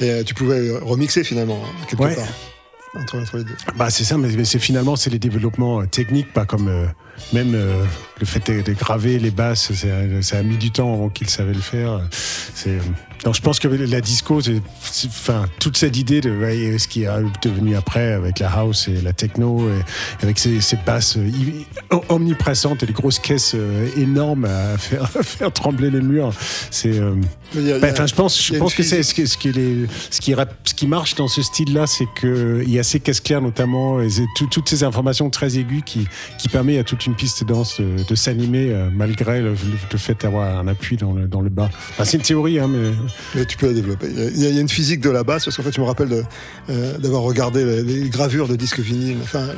et 0.00 0.10
euh, 0.10 0.22
tu 0.24 0.34
pouvais 0.34 0.70
remixer 0.78 1.24
finalement, 1.24 1.60
quelque 1.88 2.02
Ouais. 2.02 2.14
part, 2.14 2.24
entre, 3.00 3.18
entre 3.18 3.38
les 3.38 3.44
deux. 3.44 3.56
Bah 3.76 3.90
c'est 3.90 4.04
ça, 4.04 4.16
mais, 4.18 4.28
mais 4.36 4.44
c'est 4.44 4.58
finalement 4.58 4.94
c'est 4.96 5.10
les 5.10 5.18
développements 5.18 5.80
euh, 5.80 5.86
techniques, 5.86 6.32
pas 6.32 6.44
comme 6.44 6.68
euh, 6.68 6.86
même 7.32 7.52
euh, 7.54 7.84
le 8.20 8.26
fait 8.26 8.50
de, 8.50 8.62
de 8.62 8.72
graver 8.72 9.18
les 9.18 9.30
basses, 9.32 9.72
euh, 9.84 10.22
ça 10.22 10.38
a 10.38 10.42
mis 10.42 10.56
du 10.56 10.70
temps 10.70 10.92
avant 10.94 11.08
qu'ils 11.08 11.28
savaient 11.30 11.54
le 11.54 11.60
faire. 11.60 12.00
C'est 12.10 12.78
donc 13.24 13.34
je 13.34 13.40
pense 13.40 13.58
que 13.58 13.68
la 13.68 14.00
disco, 14.00 14.40
c'est, 14.40 14.60
enfin 15.06 15.46
toute 15.58 15.76
cette 15.76 15.96
idée 15.96 16.20
de 16.20 16.30
ce 16.78 16.86
qui 16.88 17.04
est 17.04 17.08
devenu 17.42 17.74
après 17.76 18.12
avec 18.12 18.38
la 18.38 18.50
house 18.50 18.88
et 18.88 19.00
la 19.00 19.12
techno, 19.12 19.68
et 19.68 20.22
avec 20.24 20.38
ces, 20.38 20.60
ces 20.60 20.76
basses 20.84 21.16
euh, 21.16 21.98
omniprésentes 22.08 22.82
et 22.82 22.86
les 22.86 22.92
grosses 22.92 23.18
caisses 23.18 23.52
euh, 23.54 23.88
énormes 23.96 24.44
à 24.44 24.76
faire, 24.78 25.04
à 25.18 25.22
faire 25.22 25.52
trembler 25.52 25.90
les 25.90 26.00
murs, 26.00 26.32
c'est 26.70 26.98
euh, 26.98 27.14
a- 27.56 27.90
enfin, 27.92 28.06
je 28.06 28.14
pense, 28.14 28.40
je 28.42 28.52
que 28.74 28.82
c'est 28.82 29.02
ce 29.02 29.14
qui, 29.14 29.26
ce 29.26 29.36
qui, 29.36 29.48
est 29.48 29.52
les- 29.52 29.86
ce 30.10 30.20
qui, 30.20 30.34
rap- 30.34 30.54
ce 30.64 30.74
qui 30.74 30.86
marche 30.86 31.14
dans 31.14 31.28
ce 31.28 31.42
style-là, 31.42 31.86
c'est 31.86 32.06
qu'il 32.20 32.68
y 32.70 32.78
a 32.78 32.82
ces 32.82 33.00
caisses 33.00 33.20
claires 33.20 33.40
notamment, 33.42 34.00
et 34.00 34.08
tout- 34.36 34.46
toutes 34.48 34.68
ces 34.68 34.84
informations 34.84 35.30
très 35.30 35.56
aiguës 35.58 35.82
qui, 35.84 36.06
qui 36.38 36.48
permet 36.48 36.78
à 36.78 36.84
toute 36.84 37.06
une 37.06 37.14
piste 37.14 37.42
de 37.44 37.48
danse 37.48 37.80
de, 37.80 38.04
de 38.08 38.14
s'animer 38.14 38.74
malgré 38.92 39.40
le, 39.40 39.54
le 39.92 39.98
fait 39.98 40.20
d'avoir 40.20 40.58
un 40.58 40.68
appui 40.68 40.96
dans 40.96 41.12
le, 41.12 41.26
dans 41.26 41.40
le 41.40 41.50
bas. 41.50 41.70
Enfin, 41.92 42.04
c'est 42.04 42.16
une 42.16 42.22
théorie, 42.22 42.58
hein, 42.58 42.68
mais 42.68 42.90
Mais 43.34 43.44
tu 43.44 43.56
peux 43.56 43.66
la 43.66 43.72
développer. 43.72 44.06
Il 44.10 44.18
y 44.42 44.46
a- 44.46 44.48
il 44.50 44.56
y, 44.56 44.60
une 44.60 44.68
physique 44.68 45.00
de 45.00 45.10
la 45.10 45.24
basse, 45.24 45.44
parce 45.44 45.56
qu'en 45.56 45.62
fait, 45.62 45.72
je 45.74 45.80
me 45.80 45.86
rappelle 45.86 46.24
euh, 46.70 46.98
d'avoir 46.98 47.22
regardé 47.22 47.64
les, 47.64 47.82
les 47.82 48.08
gravures 48.08 48.48
de 48.48 48.56
disques 48.56 48.80
vinyles, 48.80 49.18
enfin, 49.22 49.48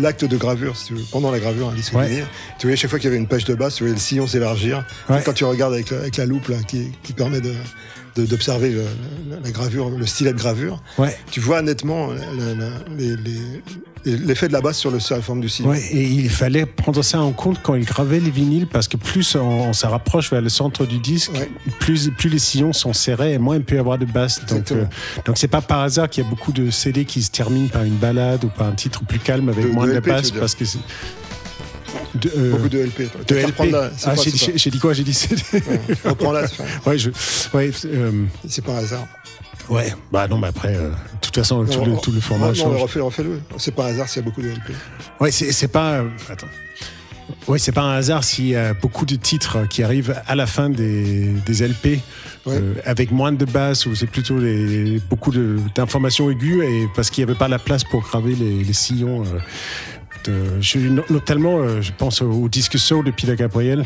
l'acte 0.00 0.24
de 0.24 0.36
gravure, 0.36 0.76
si 0.76 0.86
tu 0.86 0.94
veux, 0.94 1.02
pendant 1.10 1.30
la 1.30 1.38
gravure, 1.40 1.68
un 1.70 1.74
disque 1.74 1.94
Ouais. 1.94 2.08
vinyle. 2.08 2.26
Tu 2.58 2.66
voyais 2.66 2.76
chaque 2.76 2.90
fois 2.90 2.98
qu'il 2.98 3.06
y 3.08 3.12
avait 3.12 3.20
une 3.20 3.28
page 3.28 3.44
de 3.44 3.54
basse, 3.54 3.74
tu 3.76 3.82
voyais 3.84 3.94
le 3.94 4.00
sillon 4.00 4.26
s'élargir. 4.26 4.84
Ouais. 5.08 5.22
Quand 5.24 5.32
tu 5.32 5.44
regardes 5.44 5.74
avec, 5.74 5.90
la- 5.90 5.98
avec 5.98 6.16
la 6.16 6.26
loupe, 6.26 6.48
là, 6.48 6.56
qui, 6.66 6.92
qui 7.02 7.12
permet 7.12 7.40
de, 7.40 7.52
d'observer 8.24 8.74
la 9.42 9.50
gravure, 9.50 9.90
le 9.90 10.06
stylet 10.06 10.32
de 10.32 10.38
gravure, 10.38 10.82
ouais. 10.98 11.14
tu 11.30 11.40
vois 11.40 11.60
nettement 11.62 12.08
le- 12.08 12.54
le- 12.54 12.96
les- 12.96 13.16
les- 13.16 13.62
l'effet 14.06 14.48
de 14.48 14.52
la 14.52 14.60
basse 14.60 14.78
sur, 14.78 14.90
le, 14.90 15.00
sur 15.00 15.16
la 15.16 15.22
forme 15.22 15.40
du 15.40 15.48
sillon. 15.48 15.70
Ouais, 15.70 15.82
et 15.90 16.02
il 16.04 16.30
fallait 16.30 16.64
prendre 16.64 17.02
ça 17.02 17.20
en 17.20 17.32
compte 17.32 17.60
quand 17.62 17.74
il 17.74 17.84
gravait 17.84 18.20
les 18.20 18.30
vinyles 18.30 18.66
parce 18.66 18.88
que 18.88 18.96
plus 18.96 19.34
on, 19.36 19.72
se 19.72 19.86
rapproche 19.86 20.30
vers 20.30 20.40
le 20.40 20.48
centre 20.48 20.86
du 20.86 20.98
disque, 20.98 21.32
Ouais. 21.34 21.50
plus, 21.80 22.10
plus 22.16 22.28
les 22.30 22.38
sillons 22.38 22.72
sont 22.72 22.92
serrés 22.92 23.34
et 23.34 23.38
moins 23.38 23.56
il 23.56 23.62
peut 23.64 23.74
y 23.76 23.78
avoir 23.78 23.98
de 23.98 24.04
basse. 24.06 24.44
Donc, 24.46 24.70
euh, 24.72 24.84
donc 25.24 25.36
c'est 25.38 25.48
pas 25.48 25.60
par 25.60 25.80
hasard 25.80 26.08
qu'il 26.08 26.22
y 26.24 26.26
a 26.26 26.30
beaucoup 26.30 26.52
de 26.52 26.70
CD 26.70 27.04
qui 27.04 27.22
se 27.22 27.30
terminent 27.30 27.68
par 27.68 27.82
une 27.82 27.96
balade 27.96 28.44
ou 28.44 28.48
par 28.48 28.68
un 28.68 28.72
titre 28.72 29.02
plus 29.04 29.18
calme 29.18 29.48
avec 29.48 29.64
De- 29.64 29.70
moins 29.70 29.86
de 29.86 29.92
de, 29.92 29.96
LP, 29.98 30.06
basse 30.08 30.30
parce 30.30 30.54
que 30.54 30.64
c'est. 30.64 30.78
De, 32.14 32.30
euh, 32.36 32.50
Beaucoup 32.52 32.68
de 32.68 32.78
LP. 32.78 33.10
de 33.28 33.34
LP. 33.36 33.74
Ah, 34.04 34.14
j'ai 34.56 34.70
dit- 34.70 34.78
quoi? 34.78 34.92
J'ai 34.94 35.04
dit 35.04 35.12
CD. 35.12 35.42
Ouais, 35.52 35.80
reprends 36.04 36.32
là, 36.32 36.42
ouais, 36.86 36.96
je, 36.98 37.10
ouais, 37.52 37.70
euh, 37.84 38.10
c'est 38.48 38.64
pas 38.64 38.72
un 38.72 38.78
hasard. 38.78 39.06
ouais. 39.68 39.92
Bah 40.12 40.26
non, 40.28 40.38
mais 40.38 40.46
après, 40.48 40.74
euh, 40.76 40.90
toute 41.36 41.44
façon, 41.44 41.64
tout, 41.64 41.84
le, 41.84 41.92
Non, 41.92 41.96
tout 41.98 42.12
le 42.12 42.20
format 42.20 42.52
change. 42.54 42.80
refais- 42.82 43.00
refais-le. 43.00 43.40
C'est 43.58 43.74
pas 43.74 43.84
un 43.86 43.88
hasard 43.90 44.08
s'il 44.08 44.22
y 44.22 44.24
a 44.24 44.28
beaucoup 44.28 44.42
de 44.42 44.48
LP. 44.48 44.72
Ouais, 45.20 45.30
c'est 45.30 45.52
c'est 45.52 45.68
pas. 45.68 45.94
euh, 46.00 46.08
attends. 46.28 46.46
Ouais, 47.48 47.58
c'est 47.58 47.72
pas 47.72 47.82
un 47.82 47.96
hasard 47.96 48.22
s'il 48.24 48.46
y 48.48 48.56
a 48.56 48.72
beaucoup 48.74 49.04
de 49.04 49.16
titres 49.16 49.66
qui 49.68 49.82
arrivent 49.82 50.14
à 50.28 50.34
la 50.36 50.46
fin 50.46 50.68
des, 50.70 51.32
des 51.44 51.62
LP 51.66 52.00
Ouais. 52.46 52.54
euh, 52.54 52.74
avec 52.84 53.10
moins 53.10 53.32
de 53.32 53.44
basses 53.44 53.86
ou 53.86 53.96
c'est 53.96 54.06
plutôt 54.06 54.38
les, 54.38 55.00
beaucoup 55.10 55.32
de- 55.32 55.58
d'informations 55.74 56.30
aiguës 56.30 56.64
et 56.64 56.86
parce 56.94 57.10
qu'il 57.10 57.24
n'y 57.24 57.30
avait 57.30 57.38
pas 57.38 57.48
la 57.48 57.58
place 57.58 57.82
pour 57.82 58.02
graver 58.02 58.34
les, 58.36 58.62
les 58.62 58.72
sillons. 58.72 59.24
euh, 59.24 59.38
de- 60.24 60.60
je, 60.60 60.78
no- 60.78 61.02
notamment, 61.10 61.58
euh, 61.58 61.80
je 61.82 61.90
pense 61.96 62.22
au, 62.22 62.30
au 62.30 62.48
disque 62.48 62.78
Soul 62.78 63.04
de 63.04 63.10
Peter 63.10 63.34
Gabriel 63.36 63.84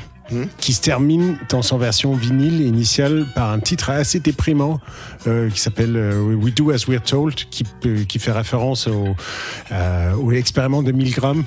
Qui 0.59 0.73
se 0.73 0.81
termine 0.81 1.37
dans 1.49 1.63
son 1.63 1.77
version 1.77 2.15
vinyle 2.15 2.61
initiale 2.61 3.27
par 3.35 3.51
un 3.51 3.59
titre 3.59 3.91
assez 3.91 4.21
déprimant 4.21 4.79
euh, 5.27 5.51
qui 5.51 5.59
s'appelle 5.61 5.97
euh, 5.97 6.35
We 6.35 6.55
Do 6.55 6.71
As 6.71 6.87
We're 6.87 7.03
Told, 7.03 7.35
qui, 7.35 7.65
qui 8.09 8.19
fait 8.21 8.31
référence 8.33 8.87
au, 8.87 9.09
euh, 9.73 10.15
au 10.15 10.31
expériment 10.33 10.83
de 10.83 10.93
Milgram. 10.93 11.43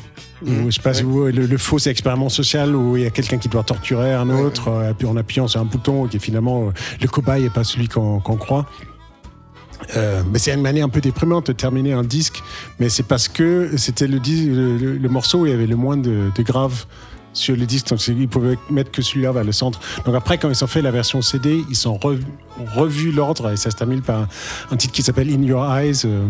Où, 0.45 0.49
je 0.65 0.71
sais 0.71 0.81
pas 0.81 0.93
si 0.93 1.03
vous 1.03 1.25
le, 1.27 1.31
le 1.31 1.57
faux 1.57 1.77
expériment 1.79 2.27
social 2.27 2.75
où 2.75 2.97
il 2.97 3.03
y 3.03 3.05
a 3.05 3.09
quelqu'un 3.09 3.37
qui 3.37 3.47
doit 3.47 3.63
torturer 3.63 4.13
un 4.13 4.29
Ouais, 4.29 4.41
autre 4.41 4.67
euh, 4.67 4.91
en 5.07 5.15
appuyant 5.15 5.47
sur 5.47 5.61
un 5.61 5.65
bouton 5.65 6.07
qui 6.07 6.17
est 6.17 6.19
finalement 6.19 6.67
euh, 6.67 6.71
le 7.01 7.07
cobaye 7.07 7.45
et 7.45 7.49
pas 7.49 7.63
celui 7.63 7.87
qu'on 7.87 8.19
croit. 8.19 8.65
Euh, 9.97 10.21
mais 10.31 10.39
c'est 10.39 10.53
une 10.53 10.61
manière 10.61 10.85
un 10.85 10.89
peu 10.89 11.01
déprimante 11.01 11.47
de 11.47 11.53
terminer 11.53 11.93
un 11.93 12.03
disque, 12.03 12.41
mais 12.79 12.89
c'est 12.89 13.03
parce 13.03 13.27
que 13.27 13.71
c'était 13.77 14.07
le, 14.07 14.19
dis- 14.19 14.45
le, 14.47 14.77
le- 14.77 14.97
le 14.97 15.09
morceau 15.09 15.39
où 15.41 15.45
il 15.45 15.51
y 15.51 15.53
avait 15.53 15.67
le 15.67 15.75
moins 15.75 15.97
de, 15.97 16.31
de 16.35 16.43
graves 16.43 16.85
sur 17.33 17.55
le 17.55 17.65
disque, 17.65 17.87
donc 17.89 18.05
ils 18.07 18.27
pouvaient 18.27 18.57
mettre 18.69 18.91
que 18.91 19.01
celui-là 19.01 19.31
vers 19.31 19.43
le 19.43 19.51
centre. 19.51 19.79
Donc 20.05 20.15
après, 20.15 20.37
quand 20.37 20.49
ils 20.49 20.63
ont 20.63 20.67
fait 20.67 20.81
la 20.81 20.91
version 20.91 21.21
CD, 21.21 21.63
ils 21.69 21.87
ont 21.87 21.97
re- 21.97 22.19
revu 22.75 23.11
l'ordre 23.11 23.49
et 23.51 23.57
ça 23.57 23.71
se 23.71 23.75
termine 23.75 24.01
par 24.01 24.19
un, 24.21 24.27
un 24.71 24.77
titre 24.77 24.93
qui 24.93 25.01
s'appelle 25.03 25.29
In 25.33 25.41
Your 25.43 25.65
Eyes. 25.75 26.01
euh, 26.05 26.25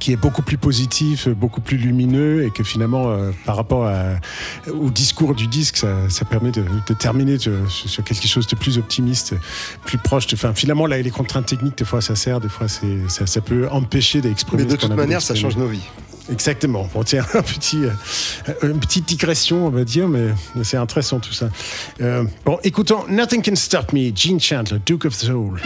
qui 0.00 0.12
est 0.12 0.16
beaucoup 0.16 0.42
plus 0.42 0.58
positif, 0.58 1.28
beaucoup 1.28 1.60
plus 1.62 1.78
lumineux 1.78 2.44
et 2.44 2.50
que 2.50 2.62
finalement, 2.62 3.10
euh, 3.10 3.30
par 3.46 3.56
rapport 3.56 3.86
à- 3.86 4.16
au 4.70 4.90
discours 4.90 5.34
du 5.34 5.46
disque, 5.46 5.78
ça, 5.78 6.08
ça 6.10 6.24
permet 6.26 6.50
de, 6.50 6.62
de 6.86 6.94
terminer 6.94 7.38
de- 7.38 7.60
sur 7.68 8.04
quelque 8.04 8.28
chose 8.28 8.46
de 8.46 8.54
plus 8.56 8.76
optimiste, 8.78 9.34
plus 9.86 9.96
proche. 9.98 10.26
De, 10.26 10.36
finalement, 10.54 10.86
là, 10.86 11.00
les 11.00 11.10
contraintes 11.10 11.46
techniques, 11.46 11.78
des 11.78 11.84
fois, 11.86 12.00
ça 12.02 12.16
sert, 12.16 12.38
des 12.40 12.48
fois, 12.50 12.68
c'est, 12.68 13.08
ça, 13.08 13.26
ça 13.26 13.40
peut 13.40 13.66
empêcher 13.70 14.20
d'exprimer. 14.20 14.64
Mais 14.64 14.68
de 14.70 14.76
toute 14.76 14.94
manière, 14.94 15.22
ça 15.22 15.34
change 15.34 15.56
nos 15.56 15.66
vies. 15.68 15.82
Exactement. 16.30 16.86
Bon, 16.92 17.02
tiens, 17.04 17.24
un 17.34 17.40
petit, 17.42 17.84
euh, 17.84 18.52
une 18.70 18.78
petite 18.80 19.08
digression, 19.08 19.66
on 19.66 19.70
va 19.70 19.84
dire, 19.84 20.06
mais 20.08 20.26
mais 20.54 20.64
c'est 20.64 20.76
intéressant 20.76 21.18
tout 21.20 21.32
ça. 21.32 21.48
Euh, 22.02 22.24
bon, 22.44 22.58
écoutons 22.62 23.06
Nothing 23.08 23.42
Can 23.42 23.56
Stop 23.56 23.94
Me, 23.94 24.10
Gene 24.14 24.38
Chandler, 24.38 24.78
Duke 24.84 25.06
of 25.06 25.14
Soul. 25.14 25.58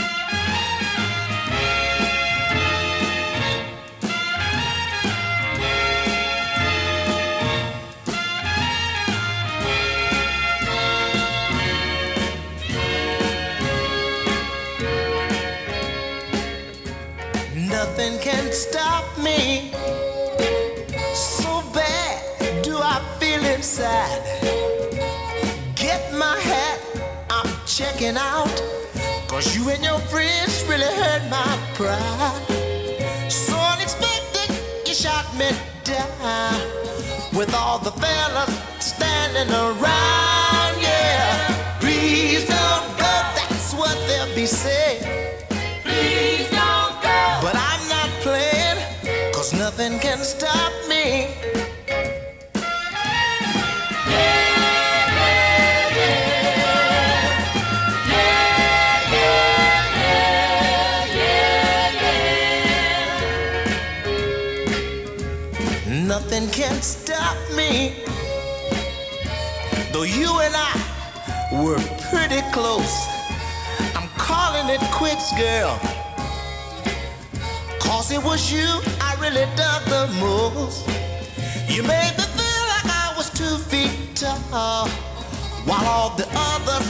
Stop 18.62 19.04
me. 19.18 19.72
So 21.14 21.50
bad 21.74 22.62
do 22.62 22.78
I 22.78 23.00
feel 23.18 23.44
inside. 23.44 24.22
Get 25.74 26.02
my 26.14 26.36
hat, 26.50 26.78
I'm 27.28 27.50
checking 27.66 28.16
out. 28.16 28.54
Cause 29.26 29.56
you 29.56 29.68
and 29.70 29.82
your 29.82 29.98
friends 30.12 30.64
really 30.68 30.92
hurt 31.02 31.24
my 31.28 31.52
pride. 31.74 33.30
So 33.30 33.56
unexpected, 33.74 34.50
you 34.86 34.94
shot 34.94 35.26
me 35.36 35.50
down. 35.82 36.60
With 37.36 37.52
all 37.54 37.78
the 37.78 37.92
fellas 37.92 38.52
standing 38.78 39.52
around, 39.52 40.74
yeah. 40.80 41.78
Please 41.80 42.46
don't 42.46 42.86
go, 43.02 43.14
that's 43.36 43.74
what 43.74 43.96
they'll 44.06 44.34
be 44.36 44.46
saying. 44.46 45.11
Nothing 49.82 49.98
can 49.98 50.18
stop 50.18 50.72
me. 50.88 51.26
Nothing 66.06 66.48
can 66.50 66.80
stop 66.80 67.36
me. 67.56 68.04
Though 69.92 70.04
you 70.04 70.30
and 70.38 70.54
I 70.54 70.74
were 71.64 71.80
pretty 72.10 72.40
close. 72.52 72.94
I'm 73.96 74.08
calling 74.16 74.68
it 74.68 74.80
quits, 74.92 75.36
girl. 75.36 75.76
Cause 77.80 78.12
it 78.12 78.22
was 78.22 78.52
you 78.52 78.91
really 79.22 79.46
dug 79.54 79.82
the 79.84 80.04
most. 80.18 80.84
You 81.68 81.82
made 81.84 82.14
me 82.18 82.26
feel 82.36 82.64
like 82.74 82.88
I 83.04 83.14
was 83.16 83.30
two 83.30 83.56
feet 83.70 84.16
tall. 84.16 84.88
While 85.64 85.86
all 85.86 86.10
the 86.16 86.26
others 86.34 86.86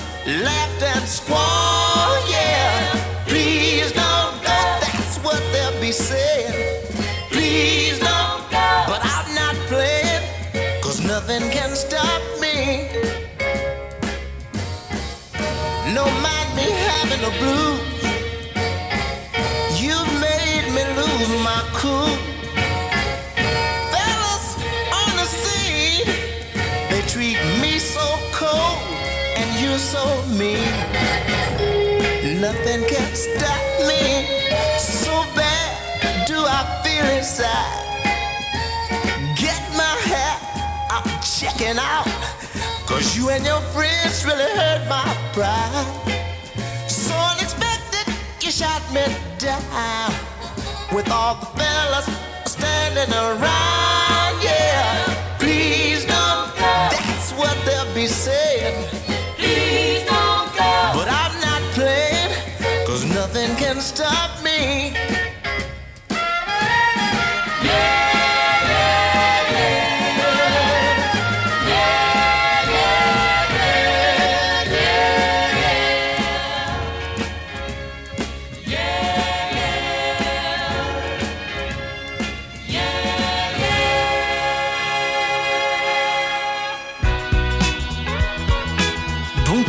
laughed 0.49 0.83
and 0.83 1.05
swore, 1.19 2.17
yeah. 2.37 3.27
Please 3.27 3.93
don't 3.93 4.37
go, 4.49 4.61
that's 4.85 5.19
what 5.19 5.43
they'll 5.53 5.79
be 5.79 5.93
saying. 5.93 6.55
Please 7.31 7.99
don't 7.99 8.43
go, 8.51 8.69
but 8.91 9.01
I'm 9.15 9.29
not 9.35 9.55
playing, 9.69 10.25
cause 10.83 11.01
nothing 11.05 11.51
can 11.51 11.77
stop 11.77 12.23
me. 12.41 12.89
No 15.99 16.05
mind 16.27 16.51
me 16.57 16.67
having 16.89 17.21
the 17.27 17.33
blues. 17.41 17.92
lose 21.23 21.43
my 21.43 21.63
cool. 21.75 22.17
Fellas 23.93 24.47
on 25.01 25.11
the 25.17 25.25
scene, 25.25 26.07
they 26.91 27.03
treat 27.07 27.39
me 27.61 27.79
so 27.79 28.07
cold, 28.33 28.79
and 29.37 29.49
you're 29.61 29.79
so 29.79 30.05
mean. 30.39 30.73
Nothing 32.41 32.83
can 32.89 33.15
stop 33.15 33.63
me. 33.89 34.27
So 34.79 35.25
bad 35.37 36.27
do 36.27 36.39
I 36.39 36.61
feel 36.83 37.07
inside. 37.17 37.85
Get 39.37 39.61
my 39.77 39.95
hat, 40.11 40.41
I'm 40.91 41.09
checking 41.23 41.79
out. 41.79 42.09
Cause 42.87 43.17
you 43.17 43.31
and 43.31 43.45
your 43.45 43.61
friends 43.75 44.25
really 44.25 44.51
hurt 44.59 44.89
my 44.89 45.09
pride. 45.33 45.87
So 46.89 47.15
unexpected, 47.15 48.13
you 48.41 48.51
shot 48.51 48.83
me 48.93 49.05
down. 49.39 50.32
With 50.95 51.11
all 51.11 51.37
the 51.37 51.47
fellas 51.47 52.05
standing 52.45 53.15
around, 53.15 54.43
yeah. 54.43 55.39
Please 55.39 56.05
don't 56.05 56.49
go. 56.55 56.89
That's 56.91 57.33
what 57.33 57.57
they'll 57.65 57.95
be 57.95 58.07
saying. 58.07 59.02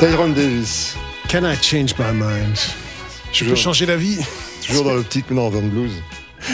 Tyrone 0.00 0.32
Davis, 0.34 0.96
Can 1.28 1.44
I 1.44 1.54
change 1.56 1.94
my 1.98 2.12
mind? 2.12 2.56
Je 3.32 3.44
peux 3.44 3.54
changer 3.54 3.86
la 3.86 3.96
vie 3.96 4.18
toujours 4.66 4.84
dans 4.84 4.94
l'optique 4.94 5.30
non 5.30 5.48
Van 5.50 5.62
Blues, 5.62 5.92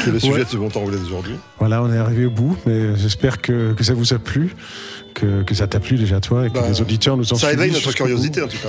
qui 0.03 0.09
est 0.09 0.13
le 0.13 0.19
sujet 0.21 0.33
Ouais. 0.35 0.45
de 0.45 0.49
ce 0.49 0.57
bon 0.57 0.69
temps 0.69 0.81
roulé 0.81 0.99
d'aujourd'hui. 0.99 1.35
Voilà, 1.59 1.83
on 1.83 1.93
est 1.93 1.97
arrivé 1.97 2.27
au 2.27 2.31
bout, 2.31 2.57
mais 2.67 2.97
j'espère 2.97 3.41
que, 3.41 3.73
que 3.73 3.85
ça 3.85 3.95
vous 3.95 4.13
a 4.13 4.19
plu, 4.19 4.55
que, 5.15 5.43
que 5.43 5.55
ça 5.55 5.67
t'a 5.67 5.81
plu 5.81 5.97
déjà 5.97 6.21
toi 6.21 6.47
et 6.47 6.51
que 6.51 6.55
Bah, 6.55 6.67
les 6.69 6.81
auditeurs 6.81 7.17
nous 7.17 7.33
ont 7.33 7.37
Ça 7.37 7.53
éveille 7.53 7.71
notre 7.73 7.93
curiosité 7.93 8.43
en 8.43 8.49
tout 8.49 8.59
cas. 8.59 8.69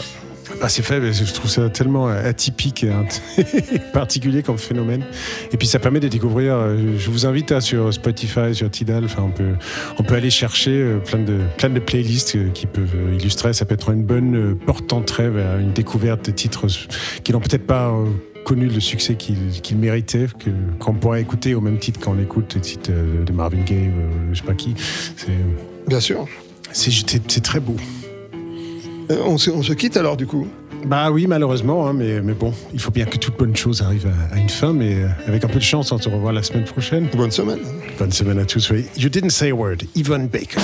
Ah, 0.61 0.69
c'est 0.69 0.81
mais 0.99 1.13
je 1.13 1.33
trouve 1.33 1.49
ça 1.49 1.69
tellement 1.69 2.07
atypique 2.07 2.83
et 2.83 2.89
particulier 3.93 4.43
comme 4.43 4.57
phénomène. 4.57 5.03
Et 5.51 5.57
puis 5.57 5.67
ça 5.67 5.79
permet 5.79 5.99
de 5.99 6.07
découvrir. 6.07 6.53
euh, 6.55 6.97
Je 6.97 7.09
vous 7.09 7.25
invite 7.25 7.51
à, 7.51 7.61
sur 7.61 7.93
Spotify, 7.93 8.53
sur 8.53 8.69
Tidal, 8.69 9.05
enfin 9.05 9.23
on 9.25 9.31
peut, 9.31 9.53
on 9.99 10.03
peut 10.03 10.15
aller 10.15 10.29
chercher 10.29 10.71
euh, 10.71 10.97
plein 10.99 11.19
de, 11.19 11.39
plein 11.57 11.69
de 11.69 11.79
playlists 11.79 12.35
euh, 12.35 12.49
qui 12.53 12.65
peuvent 12.65 12.95
euh, 12.95 13.15
illustrer. 13.19 13.53
Ça 13.53 13.65
peut 13.65 13.73
être 13.75 13.89
une 13.91 14.03
bonne 14.03 14.35
euh, 14.35 14.55
porte 14.55 14.89
d'entrée 14.89 15.29
vers 15.29 15.57
une 15.59 15.71
découverte 15.73 16.25
de 16.25 16.31
titres 16.31 16.65
qui 17.23 17.31
n'ont 17.33 17.39
peut-être 17.41 17.67
pas 17.67 17.89
euh, 17.89 18.05
connu 18.45 18.67
le 18.67 18.79
succès 18.79 19.15
qu'ils 19.15 19.77
méritaient, 19.77 20.27
que- 20.39 20.49
qu'on 20.79 20.93
pourrait 20.93 21.21
écouter 21.21 21.53
au 21.55 21.61
même 21.61 21.79
titre 21.79 21.99
qu'on 21.99 22.17
écoute 22.19 22.53
les 22.55 22.61
titres 22.61 22.89
euh, 22.93 23.23
de 23.25 23.31
Marvin 23.33 23.61
Gaye, 23.65 23.87
euh, 23.87 24.31
je 24.33 24.39
sais 24.39 24.45
pas 24.45 24.53
qui. 24.53 24.73
Bien 25.87 25.99
sûr. 25.99 26.25
c'est 26.71 27.41
très 27.43 27.59
beau. 27.59 27.75
Euh, 29.10 29.22
on, 29.26 29.38
se, 29.38 29.49
on 29.49 29.64
se 29.64 29.74
quitte 29.74 29.97
alors 29.97 30.18
du 30.18 30.26
coup. 30.28 30.47
Bah 30.86 31.12
oui, 31.12 31.28
malheureusement, 31.28 31.88
hein, 31.88 31.93
mais, 31.93 32.22
mais 32.22 32.34
bon, 32.34 32.53
il 32.74 32.80
faut 32.80 32.91
bien 32.91 33.05
que 33.05 33.18
toute 33.18 33.38
bonne 33.38 33.55
chose 33.55 33.82
arrive 33.82 34.08
à, 34.32 34.36
à 34.36 34.38
une 34.38 34.49
fin, 34.49 34.74
mais 34.74 34.95
euh, 34.95 35.08
avec 35.28 35.43
un 35.43 35.47
peu 35.47 35.60
de 35.60 35.64
chance, 35.64 35.91
on 35.91 35.97
se 35.97 36.08
revoit 36.08 36.32
la 36.32 36.43
semaine 36.43 36.66
prochaine. 36.66 37.08
Bonne 37.16 37.32
semaine. 37.32 37.60
Bonne 37.97 38.12
semaine 38.12 38.39
à 38.39 38.45
tous. 38.45 38.70
oui. 38.70 38.86
You 38.97 39.10
didn't 39.10 39.32
say 39.32 39.49
a 39.49 39.55
word, 39.55 39.78
Yvonne 39.95 40.28
Baker. 40.28 40.62